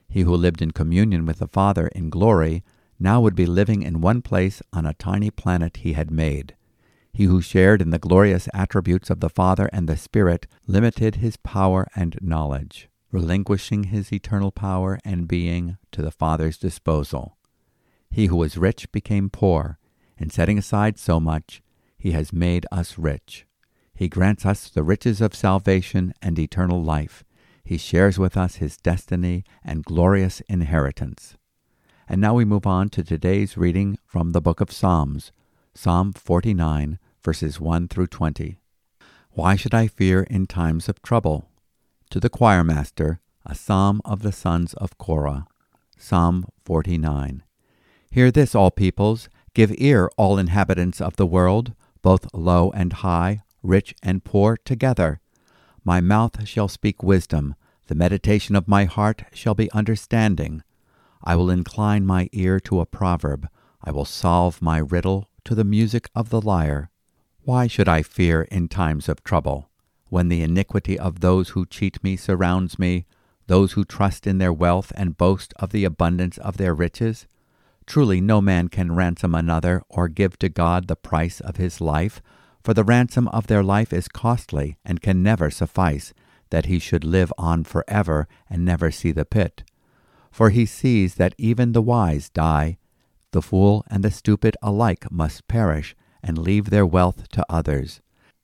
He 0.09 0.23
who 0.23 0.35
lived 0.35 0.61
in 0.61 0.73
communion 0.73 1.25
with 1.25 1.39
the 1.39 1.47
Father 1.47 1.87
in 1.89 2.11
glory 2.11 2.65
now 2.99 3.21
would 3.21 3.35
be 3.35 3.47
living 3.47 3.83
in 3.83 4.01
one 4.01 4.23
place 4.23 4.61
on 4.73 4.85
a 4.85 4.95
tiny 4.95 5.31
planet 5.31 5.79
he 5.79 5.93
had 5.95 6.11
made. 6.11 6.55
He 7.13 7.25
who 7.25 7.41
shared 7.41 7.81
in 7.81 7.91
the 7.91 7.99
glorious 7.99 8.49
attributes 8.53 9.11
of 9.11 9.21
the 9.21 9.31
Father 9.31 9.69
and 9.73 9.89
the 9.89 9.97
Spirit 9.97 10.47
limited 10.67 11.17
his 11.17 11.37
power 11.37 11.89
and 11.97 12.19
knowledge, 12.21 12.89
relinquishing 13.11 13.85
his 13.85 14.13
eternal 14.13 14.53
power 14.53 14.99
and 15.05 15.27
being 15.27 15.77
to 15.93 16.03
the 16.03 16.13
Father's 16.13 16.59
disposal. 16.59 17.37
He 18.11 18.27
who 18.27 18.37
was 18.37 18.57
rich 18.57 18.91
became 18.93 19.31
poor, 19.31 19.79
and 20.19 20.33
setting 20.33 20.59
aside 20.59 20.99
so 20.99 21.19
much, 21.19 21.63
he 21.97 22.13
has 22.13 22.33
made 22.33 22.67
us 22.71 22.99
rich. 22.99 23.47
He 24.01 24.09
grants 24.09 24.47
us 24.47 24.71
the 24.71 24.83
riches 24.83 25.21
of 25.21 25.35
salvation 25.35 26.15
and 26.23 26.39
eternal 26.39 26.83
life. 26.83 27.23
He 27.63 27.77
shares 27.77 28.19
with 28.19 28.35
us 28.35 28.55
his 28.55 28.79
destiny 28.79 29.45
and 29.63 29.85
glorious 29.85 30.41
inheritance. 30.49 31.37
And 32.09 32.19
now 32.19 32.33
we 32.33 32.47
move 32.47 32.67
on 32.67 32.89
to 32.89 33.05
today's 33.05 33.59
reading 33.59 33.99
from 34.07 34.31
the 34.31 34.41
book 34.41 34.63
of 34.63 34.73
Psalms, 34.73 35.33
Psalm 35.75 36.15
49, 36.15 36.99
verses 37.23 37.61
1 37.61 37.89
through 37.89 38.07
20. 38.07 38.57
Why 39.33 39.55
should 39.55 39.75
I 39.75 39.87
fear 39.87 40.23
in 40.31 40.47
times 40.47 40.89
of 40.89 41.03
trouble? 41.03 41.51
To 42.09 42.19
the 42.19 42.31
choir 42.31 42.65
master, 42.65 43.21
a 43.45 43.55
psalm 43.55 44.01
of 44.07 44.23
the 44.23 44.33
sons 44.33 44.73
of 44.73 44.97
Korah. 44.97 45.47
Psalm 45.99 46.47
49. 46.65 47.43
Hear 48.11 48.31
this, 48.31 48.55
all 48.55 48.71
peoples, 48.71 49.29
give 49.53 49.75
ear, 49.77 50.09
all 50.17 50.39
inhabitants 50.39 51.03
of 51.03 51.17
the 51.17 51.27
world, 51.27 51.75
both 52.01 52.33
low 52.33 52.71
and 52.71 52.95
high, 52.95 53.43
rich 53.63 53.95
and 54.03 54.25
poor 54.25 54.57
together. 54.57 55.21
My 55.85 56.01
mouth 56.01 56.47
shall 56.47 56.69
speak 56.69 57.03
wisdom, 57.03 57.55
the 57.87 57.95
meditation 57.95 58.55
of 58.55 58.69
my 58.69 58.85
heart 58.85 59.25
shall 59.33 59.55
be 59.55 59.71
understanding. 59.73 60.63
I 61.23 61.37
will 61.37 61.51
incline 61.51 62.07
my 62.07 62.29
ear 62.33 62.61
to 62.61 62.81
a 62.81 62.87
proverb, 62.87 63.49
I 63.83 63.91
will 63.91 64.05
solve 64.05 64.63
my 64.63 64.79
riddle 64.79 65.29
to 65.45 65.55
the 65.55 65.65
music 65.65 66.09
of 66.15 66.31
the 66.31 66.41
lyre. 66.41 66.91
Why 67.43 67.67
should 67.67 67.89
I 67.89 68.03
fear 68.03 68.43
in 68.43 68.69
times 68.69 69.09
of 69.09 69.25
trouble, 69.25 69.71
when 70.09 70.29
the 70.29 70.43
iniquity 70.43 70.99
of 70.99 71.21
those 71.21 71.51
who 71.51 71.67
cheat 71.67 72.03
me 72.05 72.17
surrounds 72.17 72.79
me, 72.79 73.07
those 73.47 73.73
who 73.73 73.85
trust 73.85 74.27
in 74.27 74.39
their 74.39 74.53
wealth 74.53 74.93
and 74.95 75.17
boast 75.17 75.53
of 75.57 75.71
the 75.71 75.85
abundance 75.85 76.39
of 76.39 76.59
their 76.59 76.75
riches? 76.75 77.27
Truly 77.87 78.21
no 78.21 78.41
man 78.41 78.69
can 78.69 78.95
ransom 78.95 79.35
another 79.35 79.83
or 79.89 80.09
give 80.09 80.39
to 80.39 80.49
God 80.49 80.87
the 80.87 80.95
price 80.95 81.41
of 81.41 81.57
his 81.57 81.81
life, 81.81 82.23
for 82.63 82.75
the 82.75 82.85
ransom 82.85 83.29
of 83.29 83.47
their 83.47 83.63
life 83.63 83.93
is 83.93 84.09
costly 84.09 84.77
and 84.85 85.01
can 85.01 85.23
never 85.23 85.51
suffice, 85.51 86.13
that 86.51 86.67
he 86.67 86.79
should 86.79 87.05
live 87.05 87.33
on 87.39 87.65
forever 87.65 88.29
and 88.49 88.65
never 88.65 88.91
see 88.91 89.13
the 89.13 89.25
pit. 89.25 89.63
For 90.31 90.51
he 90.51 90.67
sees 90.67 91.15
that 91.15 91.35
even 91.39 91.73
the 91.73 91.83
wise 91.83 92.29
die, 92.29 92.79
the 93.33 93.43
fool 93.43 93.85
and 93.89 94.03
the 94.05 94.11
stupid 94.11 94.57
alike 94.63 95.11
must 95.11 95.49
perish 95.49 95.97
and 96.23 96.37
leave 96.37 96.71
their 96.71 96.87
wealth 96.87 97.29
to 97.29 97.47
others. 97.49 98.01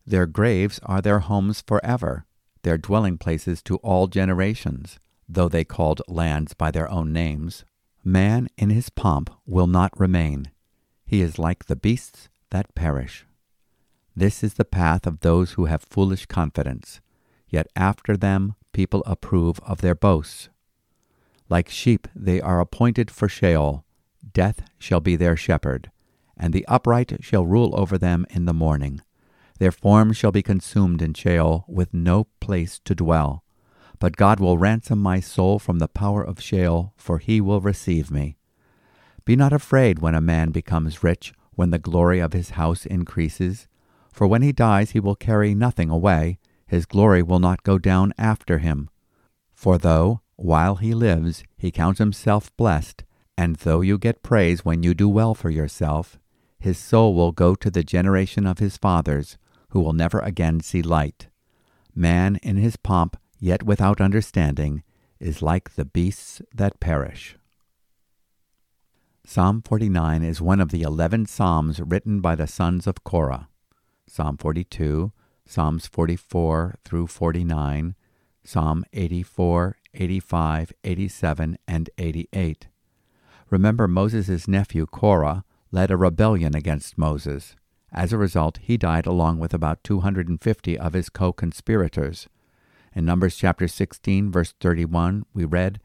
Their 0.06 0.26
graves 0.26 0.80
are 0.84 1.02
their 1.02 1.18
homes 1.18 1.60
forever, 1.60 2.26
their 2.62 2.78
dwelling 2.78 3.18
places 3.18 3.62
to 3.62 3.76
all 3.76 4.06
generations, 4.06 4.98
though 5.28 5.48
they 5.48 5.64
called 5.64 6.02
lands 6.08 6.54
by 6.54 6.70
their 6.70 6.88
own 6.88 7.12
names. 7.12 7.64
Man 8.04 8.48
in 8.56 8.70
his 8.70 8.88
pomp 8.88 9.30
will 9.44 9.66
not 9.66 9.98
remain. 9.98 10.52
He 11.04 11.20
is 11.20 11.38
like 11.38 11.66
the 11.66 11.76
beasts 11.76 12.28
that 12.50 12.74
perish. 12.76 13.25
This 14.18 14.42
is 14.42 14.54
the 14.54 14.64
path 14.64 15.06
of 15.06 15.20
those 15.20 15.52
who 15.52 15.66
have 15.66 15.82
foolish 15.82 16.24
confidence, 16.24 17.02
yet 17.50 17.66
after 17.76 18.16
them 18.16 18.54
people 18.72 19.02
approve 19.04 19.60
of 19.60 19.82
their 19.82 19.94
boasts. 19.94 20.48
Like 21.50 21.68
sheep 21.68 22.08
they 22.16 22.40
are 22.40 22.58
appointed 22.58 23.10
for 23.10 23.28
Sheol, 23.28 23.84
death 24.32 24.62
shall 24.78 25.00
be 25.00 25.16
their 25.16 25.36
shepherd, 25.36 25.90
and 26.34 26.54
the 26.54 26.66
upright 26.66 27.18
shall 27.20 27.44
rule 27.44 27.78
over 27.78 27.98
them 27.98 28.24
in 28.30 28.46
the 28.46 28.54
morning. 28.54 29.02
Their 29.58 29.70
form 29.70 30.14
shall 30.14 30.32
be 30.32 30.42
consumed 30.42 31.02
in 31.02 31.12
Sheol, 31.12 31.66
with 31.68 31.92
no 31.92 32.24
place 32.40 32.80
to 32.84 32.94
dwell. 32.94 33.44
But 33.98 34.16
God 34.16 34.40
will 34.40 34.58
ransom 34.58 34.98
my 34.98 35.20
soul 35.20 35.58
from 35.58 35.78
the 35.78 35.88
power 35.88 36.22
of 36.22 36.40
Sheol, 36.40 36.94
for 36.96 37.18
he 37.18 37.40
will 37.40 37.60
receive 37.60 38.10
me. 38.10 38.36
Be 39.26 39.36
not 39.36 39.52
afraid 39.52 39.98
when 39.98 40.14
a 40.14 40.20
man 40.20 40.50
becomes 40.52 41.02
rich, 41.02 41.32
when 41.52 41.70
the 41.70 41.78
glory 41.78 42.20
of 42.20 42.32
his 42.32 42.50
house 42.50 42.86
increases. 42.86 43.66
For 44.16 44.26
when 44.26 44.40
he 44.40 44.50
dies, 44.50 44.92
he 44.92 44.98
will 44.98 45.14
carry 45.14 45.54
nothing 45.54 45.90
away, 45.90 46.38
his 46.66 46.86
glory 46.86 47.22
will 47.22 47.38
not 47.38 47.62
go 47.64 47.76
down 47.76 48.14
after 48.16 48.60
him. 48.60 48.88
For 49.52 49.76
though, 49.76 50.22
while 50.36 50.76
he 50.76 50.94
lives, 50.94 51.44
he 51.58 51.70
counts 51.70 51.98
himself 51.98 52.50
blessed, 52.56 53.04
and 53.36 53.56
though 53.56 53.82
you 53.82 53.98
get 53.98 54.22
praise 54.22 54.64
when 54.64 54.82
you 54.82 54.94
do 54.94 55.06
well 55.06 55.34
for 55.34 55.50
yourself, 55.50 56.18
his 56.58 56.78
soul 56.78 57.14
will 57.14 57.30
go 57.30 57.54
to 57.56 57.70
the 57.70 57.84
generation 57.84 58.46
of 58.46 58.58
his 58.58 58.78
fathers, 58.78 59.36
who 59.72 59.80
will 59.80 59.92
never 59.92 60.20
again 60.20 60.60
see 60.60 60.80
light. 60.80 61.28
Man 61.94 62.36
in 62.42 62.56
his 62.56 62.76
pomp, 62.76 63.18
yet 63.38 63.64
without 63.64 64.00
understanding, 64.00 64.82
is 65.20 65.42
like 65.42 65.74
the 65.74 65.84
beasts 65.84 66.40
that 66.54 66.80
perish. 66.80 67.36
Psalm 69.26 69.60
49 69.60 70.22
is 70.22 70.40
one 70.40 70.62
of 70.62 70.70
the 70.70 70.80
eleven 70.80 71.26
psalms 71.26 71.80
written 71.80 72.22
by 72.22 72.34
the 72.34 72.46
sons 72.46 72.86
of 72.86 73.04
Korah. 73.04 73.50
Psalm 74.08 74.36
42, 74.36 75.12
Psalms 75.46 75.86
44 75.86 76.76
through 76.84 77.06
49, 77.06 77.94
Psalm 78.44 78.84
84, 78.92 79.76
85, 79.94 80.72
87, 80.84 81.58
and 81.66 81.90
88. 81.98 82.68
Remember, 83.50 83.88
Moses' 83.88 84.48
nephew 84.48 84.86
Korah 84.86 85.44
led 85.70 85.90
a 85.90 85.96
rebellion 85.96 86.54
against 86.54 86.98
Moses. 86.98 87.56
As 87.92 88.12
a 88.12 88.18
result, 88.18 88.58
he 88.62 88.76
died 88.76 89.06
along 89.06 89.38
with 89.38 89.54
about 89.54 89.82
250 89.84 90.78
of 90.78 90.92
his 90.92 91.08
co 91.08 91.32
conspirators. 91.32 92.28
In 92.94 93.04
Numbers 93.04 93.36
chapter 93.36 93.68
16, 93.68 94.30
verse 94.30 94.54
31, 94.60 95.24
we 95.34 95.44
read, 95.44 95.80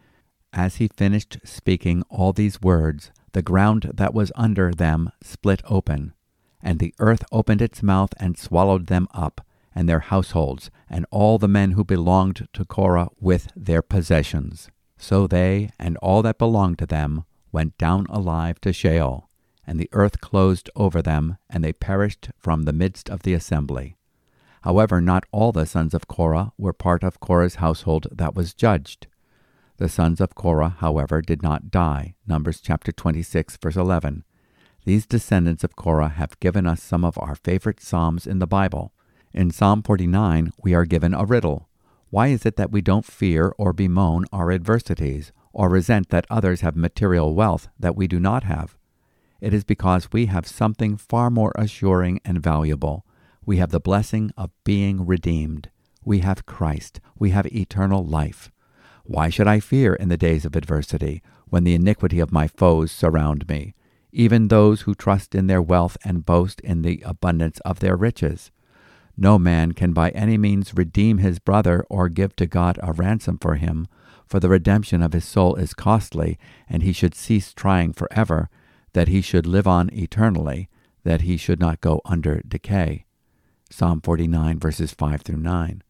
As 0.53 0.75
he 0.75 0.87
finished 0.87 1.39
speaking 1.43 2.03
all 2.09 2.33
these 2.33 2.61
words, 2.61 3.11
the 3.33 3.41
ground 3.41 3.91
that 3.93 4.13
was 4.13 4.31
under 4.35 4.71
them 4.71 5.11
split 5.21 5.61
open, 5.67 6.13
and 6.63 6.79
the 6.79 6.93
earth 6.99 7.23
opened 7.31 7.61
its 7.61 7.81
mouth 7.81 8.13
and 8.17 8.37
swallowed 8.37 8.87
them 8.87 9.07
up, 9.13 9.45
and 9.73 9.87
their 9.87 9.99
households, 9.99 10.69
and 10.89 11.05
all 11.11 11.37
the 11.37 11.47
men 11.47 11.71
who 11.71 11.83
belonged 11.83 12.47
to 12.53 12.65
Korah 12.65 13.09
with 13.19 13.51
their 13.55 13.81
possessions. 13.81 14.69
So 14.97 15.27
they 15.27 15.71
and 15.79 15.97
all 15.97 16.21
that 16.21 16.37
belonged 16.37 16.77
to 16.79 16.85
them 16.85 17.25
went 17.51 17.77
down 17.77 18.05
alive 18.09 18.61
to 18.61 18.71
Sheol, 18.73 19.29
and 19.65 19.79
the 19.79 19.89
earth 19.93 20.21
closed 20.21 20.69
over 20.75 21.01
them, 21.01 21.37
and 21.49 21.63
they 21.63 21.73
perished 21.73 22.29
from 22.37 22.63
the 22.63 22.73
midst 22.73 23.09
of 23.09 23.23
the 23.23 23.33
assembly. 23.33 23.95
However, 24.61 25.01
not 25.01 25.25
all 25.31 25.51
the 25.51 25.65
sons 25.65 25.93
of 25.93 26.07
Korah 26.07 26.53
were 26.57 26.73
part 26.73 27.03
of 27.03 27.19
Korah's 27.19 27.55
household 27.55 28.07
that 28.11 28.35
was 28.35 28.53
judged. 28.53 29.07
The 29.77 29.89
sons 29.89 30.21
of 30.21 30.35
Korah, 30.35 30.75
however, 30.79 31.21
did 31.21 31.41
not 31.41 31.71
die. 31.71 32.13
Numbers 32.27 32.61
chapter 32.61 32.91
26, 32.91 33.57
verse 33.57 33.75
11. 33.75 34.23
These 34.83 35.05
descendants 35.05 35.63
of 35.63 35.75
Korah 35.75 36.09
have 36.09 36.39
given 36.39 36.65
us 36.65 36.81
some 36.81 37.05
of 37.05 37.17
our 37.19 37.35
favorite 37.35 37.79
psalms 37.79 38.25
in 38.25 38.39
the 38.39 38.47
Bible. 38.47 38.93
In 39.31 39.51
Psalm 39.51 39.83
49, 39.83 40.51
we 40.63 40.73
are 40.73 40.85
given 40.85 41.13
a 41.13 41.23
riddle. 41.23 41.69
Why 42.09 42.27
is 42.27 42.45
it 42.47 42.55
that 42.55 42.71
we 42.71 42.81
don't 42.81 43.05
fear 43.05 43.53
or 43.59 43.73
bemoan 43.73 44.25
our 44.33 44.51
adversities, 44.51 45.31
or 45.53 45.69
resent 45.69 46.09
that 46.09 46.25
others 46.29 46.61
have 46.61 46.75
material 46.75 47.35
wealth 47.35 47.67
that 47.79 47.95
we 47.95 48.07
do 48.07 48.19
not 48.19 48.43
have? 48.43 48.75
It 49.39 49.53
is 49.53 49.63
because 49.63 50.11
we 50.11 50.25
have 50.25 50.47
something 50.47 50.97
far 50.97 51.29
more 51.29 51.53
assuring 51.55 52.19
and 52.25 52.41
valuable. 52.41 53.05
We 53.45 53.57
have 53.57 53.69
the 53.69 53.79
blessing 53.79 54.31
of 54.35 54.49
being 54.63 55.05
redeemed. 55.05 55.69
We 56.03 56.19
have 56.19 56.47
Christ. 56.47 56.99
We 57.17 57.29
have 57.29 57.45
eternal 57.47 58.03
life. 58.03 58.51
Why 59.03 59.29
should 59.29 59.47
I 59.47 59.59
fear 59.59 59.93
in 59.93 60.09
the 60.09 60.17
days 60.17 60.43
of 60.43 60.55
adversity, 60.55 61.21
when 61.45 61.65
the 61.65 61.75
iniquity 61.75 62.19
of 62.19 62.31
my 62.31 62.47
foes 62.47 62.91
surround 62.91 63.47
me, 63.47 63.75
even 64.11 64.47
those 64.47 64.81
who 64.81 64.95
trust 64.95 65.35
in 65.35 65.47
their 65.47 65.61
wealth 65.61 65.97
and 66.03 66.25
boast 66.25 66.59
in 66.61 66.81
the 66.81 67.01
abundance 67.05 67.59
of 67.61 67.79
their 67.79 67.95
riches? 67.95 68.51
No 69.17 69.37
man 69.37 69.73
can 69.73 69.93
by 69.93 70.09
any 70.11 70.37
means 70.37 70.73
redeem 70.73 71.17
his 71.19 71.39
brother 71.39 71.85
or 71.89 72.09
give 72.09 72.35
to 72.37 72.45
God 72.45 72.79
a 72.81 72.93
ransom 72.93 73.37
for 73.37 73.55
him, 73.55 73.87
for 74.25 74.39
the 74.39 74.49
redemption 74.49 75.01
of 75.01 75.13
his 75.13 75.25
soul 75.25 75.55
is 75.55 75.73
costly, 75.73 76.39
and 76.69 76.81
he 76.83 76.93
should 76.93 77.13
cease 77.13 77.53
trying 77.53 77.93
forever, 77.93 78.49
that 78.93 79.07
he 79.07 79.21
should 79.21 79.45
live 79.45 79.67
on 79.67 79.89
eternally, 79.93 80.69
that 81.03 81.21
he 81.21 81.37
should 81.37 81.59
not 81.59 81.81
go 81.81 82.01
under 82.05 82.41
decay. 82.47 83.05
Psalm 83.69 84.01
49, 84.01 84.59
verses 84.59 84.91
5 84.91 85.21
through 85.21 85.37
9. 85.37 85.83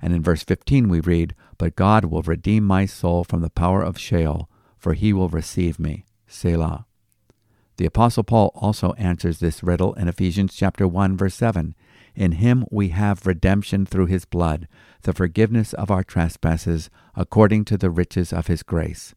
And 0.00 0.12
in 0.12 0.22
verse 0.22 0.42
15 0.42 0.88
we 0.88 1.00
read, 1.00 1.34
But 1.56 1.76
God 1.76 2.04
will 2.06 2.22
redeem 2.22 2.64
my 2.64 2.86
soul 2.86 3.24
from 3.24 3.42
the 3.42 3.50
power 3.50 3.82
of 3.82 3.98
Sheol, 3.98 4.48
for 4.76 4.94
he 4.94 5.12
will 5.12 5.28
receive 5.28 5.78
me. 5.78 6.04
Selah. 6.26 6.87
The 7.78 7.86
Apostle 7.86 8.24
Paul 8.24 8.50
also 8.56 8.92
answers 8.94 9.38
this 9.38 9.62
riddle 9.62 9.94
in 9.94 10.08
Ephesians 10.08 10.52
chapter 10.52 10.88
1, 10.88 11.16
verse 11.16 11.36
7. 11.36 11.76
In 12.16 12.32
him 12.32 12.64
we 12.72 12.88
have 12.88 13.24
redemption 13.24 13.86
through 13.86 14.06
his 14.06 14.24
blood, 14.24 14.66
the 15.02 15.12
forgiveness 15.12 15.74
of 15.74 15.88
our 15.88 16.02
trespasses, 16.02 16.90
according 17.14 17.66
to 17.66 17.78
the 17.78 17.88
riches 17.88 18.32
of 18.32 18.48
his 18.48 18.64
grace. 18.64 19.14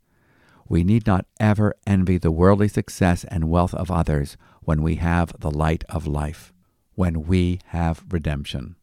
We 0.70 0.84
need 0.84 1.08
not 1.08 1.26
ever 1.40 1.74
envy 1.88 2.20
the 2.20 2.30
worldly 2.30 2.68
success 2.68 3.24
and 3.24 3.50
wealth 3.50 3.74
of 3.74 3.90
others 3.90 4.38
when 4.62 4.84
we 4.84 4.98
have 4.98 5.34
the 5.40 5.50
light 5.50 5.84
of 5.90 6.06
life, 6.06 6.54
when 6.94 7.26
we 7.26 7.62
have 7.70 8.06
redemption. 8.12 8.76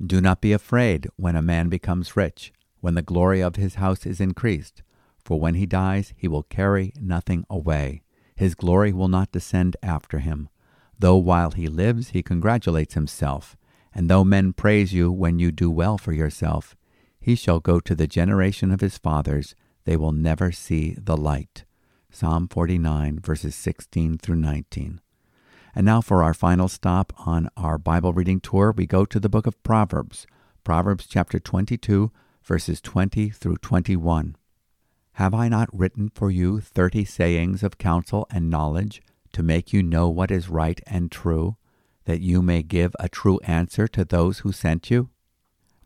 Do 0.00 0.20
not 0.20 0.40
be 0.40 0.52
afraid 0.52 1.08
when 1.16 1.34
a 1.34 1.42
man 1.42 1.68
becomes 1.68 2.16
rich, 2.16 2.52
when 2.80 2.94
the 2.94 3.02
glory 3.02 3.40
of 3.40 3.56
his 3.56 3.74
house 3.74 4.06
is 4.06 4.20
increased, 4.20 4.84
for 5.24 5.40
when 5.40 5.54
he 5.54 5.66
dies 5.66 6.14
he 6.16 6.28
will 6.28 6.44
carry 6.44 6.92
nothing 7.00 7.44
away. 7.50 8.02
His 8.42 8.56
glory 8.56 8.92
will 8.92 9.06
not 9.06 9.30
descend 9.30 9.76
after 9.84 10.18
him. 10.18 10.48
Though 10.98 11.14
while 11.14 11.52
he 11.52 11.68
lives 11.68 12.08
he 12.08 12.24
congratulates 12.24 12.94
himself, 12.94 13.56
and 13.94 14.10
though 14.10 14.24
men 14.24 14.52
praise 14.52 14.92
you 14.92 15.12
when 15.12 15.38
you 15.38 15.52
do 15.52 15.70
well 15.70 15.96
for 15.96 16.12
yourself, 16.12 16.74
he 17.20 17.36
shall 17.36 17.60
go 17.60 17.78
to 17.78 17.94
the 17.94 18.08
generation 18.08 18.72
of 18.72 18.80
his 18.80 18.98
fathers, 18.98 19.54
they 19.84 19.96
will 19.96 20.10
never 20.10 20.50
see 20.50 20.96
the 21.00 21.16
light. 21.16 21.62
Psalm 22.10 22.48
49, 22.48 23.20
verses 23.20 23.54
16 23.54 24.18
through 24.18 24.34
19. 24.34 25.00
And 25.76 25.86
now 25.86 26.00
for 26.00 26.24
our 26.24 26.34
final 26.34 26.66
stop 26.66 27.12
on 27.24 27.48
our 27.56 27.78
Bible 27.78 28.12
reading 28.12 28.40
tour, 28.40 28.74
we 28.76 28.86
go 28.86 29.04
to 29.04 29.20
the 29.20 29.28
book 29.28 29.46
of 29.46 29.62
Proverbs, 29.62 30.26
Proverbs 30.64 31.06
chapter 31.06 31.38
22, 31.38 32.10
verses 32.42 32.80
20 32.80 33.30
through 33.30 33.58
21. 33.58 34.34
Have 35.16 35.34
I 35.34 35.48
not 35.48 35.68
written 35.72 36.10
for 36.14 36.30
you 36.30 36.60
thirty 36.60 37.04
sayings 37.04 37.62
of 37.62 37.78
counsel 37.78 38.26
and 38.30 38.48
knowledge, 38.48 39.02
to 39.32 39.42
make 39.42 39.72
you 39.72 39.82
know 39.82 40.08
what 40.08 40.30
is 40.30 40.48
right 40.48 40.80
and 40.86 41.10
true, 41.10 41.56
that 42.06 42.20
you 42.20 42.42
may 42.42 42.62
give 42.62 42.96
a 42.98 43.08
true 43.08 43.38
answer 43.44 43.86
to 43.88 44.04
those 44.04 44.40
who 44.40 44.52
sent 44.52 44.90
you? 44.90 45.10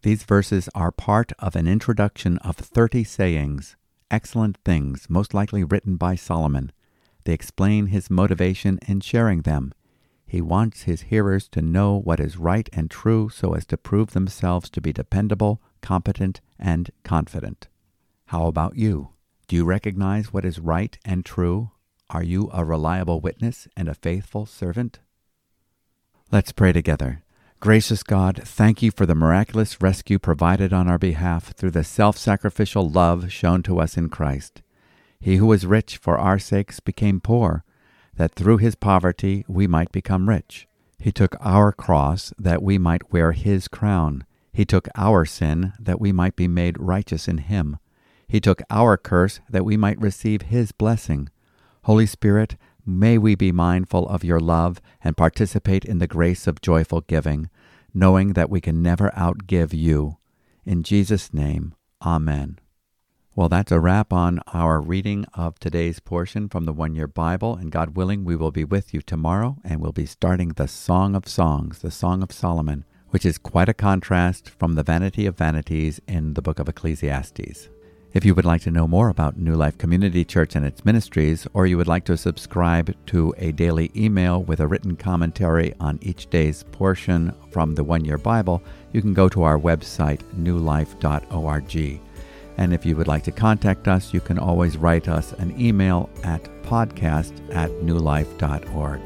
These 0.03 0.23
verses 0.23 0.69
are 0.75 0.93
part 0.93 1.33
of 1.41 1.57
an 1.57 1.67
introduction 1.67 2.39
of 2.39 2.57
thirty 2.57 3.03
sayings, 3.03 3.77
excellent 4.11 4.59
things, 4.65 5.11
most 5.11 5.35
likely 5.35 5.65
written 5.65 5.97
by 5.97 6.15
Solomon. 6.15 6.71
They 7.25 7.33
explain 7.33 7.87
his 7.87 8.09
motivation 8.09 8.79
in 8.87 9.01
sharing 9.01 9.43
them. 9.43 9.75
He 10.25 10.41
wants 10.41 10.83
his 10.83 11.03
hearers 11.03 11.49
to 11.49 11.63
know 11.63 11.99
what 11.99 12.21
is 12.21 12.37
right 12.37 12.69
and 12.73 12.89
true 12.89 13.29
so 13.29 13.55
as 13.55 13.67
to 13.67 13.77
prove 13.77 14.13
themselves 14.13 14.71
to 14.71 14.81
be 14.81 14.93
dependable, 14.93 15.61
competent, 15.83 16.41
and 16.59 16.91
confident. 17.03 17.67
How 18.27 18.47
about 18.47 18.77
you? 18.77 19.11
Do 19.49 19.55
you 19.55 19.65
recognize 19.65 20.33
what 20.33 20.45
is 20.45 20.59
right 20.59 20.99
and 21.05 21.25
true? 21.25 21.71
Are 22.11 22.23
you 22.23 22.51
a 22.53 22.65
reliable 22.65 23.21
witness 23.21 23.69
and 23.77 23.89
a 23.89 23.95
faithful 23.95 24.45
servant? 24.45 24.99
Let's 26.33 26.51
pray 26.51 26.73
together. 26.73 27.23
Gracious 27.61 28.03
God, 28.03 28.43
thank 28.45 28.83
you 28.83 28.91
for 28.91 29.07
the 29.07 29.15
miraculous 29.15 29.81
rescue 29.81 30.19
provided 30.19 30.73
on 30.73 30.89
our 30.89 30.99
behalf 30.99 31.53
through 31.53 31.71
the 31.71 31.85
self 31.85 32.19
sacrificial 32.19 32.89
love 32.89 33.31
shown 33.31 33.63
to 33.63 33.79
us 33.79 33.97
in 33.97 34.09
Christ. 34.09 34.63
He 35.21 35.37
who 35.37 35.47
was 35.47 35.65
rich 35.65 35.97
for 35.97 36.19
our 36.19 36.41
sakes 36.41 36.81
became 36.81 37.21
poor, 37.21 37.63
that 38.17 38.35
through 38.35 38.59
his 38.59 38.75
poverty 38.75 39.45
we 39.47 39.69
might 39.69 39.93
become 39.93 40.29
rich. 40.29 40.67
He 40.99 41.13
took 41.13 41.37
our 41.41 41.71
cross 41.71 42.33
that 42.37 42.63
we 42.63 42.79
might 42.79 43.13
wear 43.13 43.31
his 43.31 43.69
crown. 43.69 44.27
He 44.53 44.65
took 44.65 44.89
our 44.97 45.25
sin 45.25 45.73
that 45.79 46.01
we 46.01 46.11
might 46.11 46.35
be 46.35 46.49
made 46.49 46.81
righteous 46.81 47.29
in 47.29 47.39
him. 47.39 47.79
He 48.29 48.41
took 48.41 48.63
our 48.71 48.97
curse 48.97 49.41
that 49.49 49.65
we 49.65 49.77
might 49.77 50.01
receive 50.01 50.43
his 50.43 50.73
blessing. 50.73 51.29
Holy 51.85 52.07
Spirit, 52.07 52.57
May 52.89 53.19
we 53.19 53.35
be 53.35 53.51
mindful 53.51 54.09
of 54.09 54.23
your 54.23 54.39
love 54.39 54.81
and 55.03 55.17
participate 55.17 55.85
in 55.85 55.99
the 55.99 56.07
grace 56.07 56.47
of 56.47 56.61
joyful 56.61 57.01
giving, 57.01 57.51
knowing 57.93 58.35
that 58.35 58.49
we 58.49 58.61
can 58.61 58.81
never 58.81 59.11
outgive 59.11 59.75
you. 59.75 60.19
In 60.65 60.85
Jesus' 60.85 61.35
name, 61.35 61.75
Amen. 62.01 62.61
Well, 63.35 63.49
that's 63.49 63.73
a 63.73 63.81
wrap 63.81 64.13
on 64.13 64.41
our 64.55 64.81
reading 64.81 65.27
of 65.35 65.59
today's 65.59 65.99
portion 65.99 66.49
from 66.49 66.65
the 66.65 66.73
One 66.73 66.95
Year 66.95 67.09
Bible. 67.09 67.57
And 67.57 67.73
God 67.73 67.97
willing, 67.97 68.25
we 68.25 68.37
will 68.37 68.53
be 68.53 68.65
with 68.65 68.95
you 68.95 69.03
tomorrow 69.03 69.57
and 69.65 69.81
we'll 69.81 69.91
be 69.91 70.07
starting 70.07 70.51
the 70.51 70.69
Song 70.69 71.17
of 71.17 71.29
Songs, 71.29 71.81
the 71.81 71.91
Song 71.91 72.23
of 72.23 72.31
Solomon, 72.31 72.85
which 73.11 73.27
is 73.27 73.37
quite 73.37 73.69
a 73.69 73.75
contrast 73.75 74.49
from 74.49 74.75
the 74.75 74.85
vanity 74.85 75.27
of 75.27 75.37
vanities 75.37 76.01
in 76.07 76.35
the 76.35 76.43
book 76.43 76.61
of 76.61 76.69
Ecclesiastes. 76.69 77.69
If 78.13 78.25
you 78.25 78.35
would 78.35 78.47
like 78.47 78.63
to 78.63 78.71
know 78.71 78.89
more 78.89 79.11
about 79.11 79.37
New 79.37 79.55
Life 79.55 79.77
Community 79.77 80.25
Church 80.25 80.57
and 80.57 80.65
its 80.65 80.85
ministries, 80.85 81.47
or 81.53 81.67
you 81.67 81.77
would 81.77 81.87
like 81.87 82.05
to 82.07 82.17
subscribe 82.17 82.95
to 83.09 83.35
a 83.37 83.53
daily 83.53 83.91
email 83.95 84.43
with 84.43 84.61
a 84.61 84.67
written 84.67 84.97
commentary 84.97 85.75
on 85.81 85.99
each 86.01 86.31
day's 86.31 86.63
portion 86.73 87.35
from 87.51 87.75
the 87.75 87.85
One 87.85 88.05
Year 88.05 88.17
Bible, 88.17 88.63
you 88.93 89.03
can 89.03 89.13
go 89.13 89.29
to 89.29 89.43
our 89.43 89.59
website, 89.59 90.23
newlife.org. 90.35 92.01
And 92.59 92.73
if 92.73 92.87
you 92.87 92.97
would 92.97 93.09
like 93.09 93.25
to 93.25 93.33
contact 93.33 93.87
us, 93.87 94.15
you 94.15 94.21
can 94.21 94.39
always 94.39 94.79
write 94.79 95.09
us 95.09 95.33
an 95.35 95.61
email 95.61 96.09
at 96.25 96.43
podcast 96.63 97.33
at 97.55 97.71
newlife.org. 97.83 99.01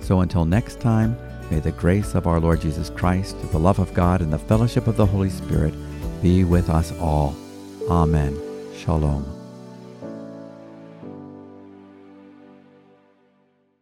So 0.00 0.20
until 0.20 0.44
next 0.44 0.78
time, 0.80 1.16
may 1.50 1.60
the 1.60 1.72
grace 1.72 2.14
of 2.14 2.26
our 2.26 2.40
Lord 2.40 2.60
Jesus 2.60 2.90
Christ, 2.90 3.36
the 3.50 3.58
love 3.58 3.78
of 3.78 3.94
God, 3.94 4.20
and 4.20 4.32
the 4.32 4.38
fellowship 4.38 4.88
of 4.88 4.96
the 4.96 5.06
Holy 5.06 5.30
Spirit 5.30 5.74
be 6.20 6.44
with 6.44 6.68
us 6.68 6.92
all. 6.98 7.34
Amen. 7.92 8.40
Shalom. 8.74 9.41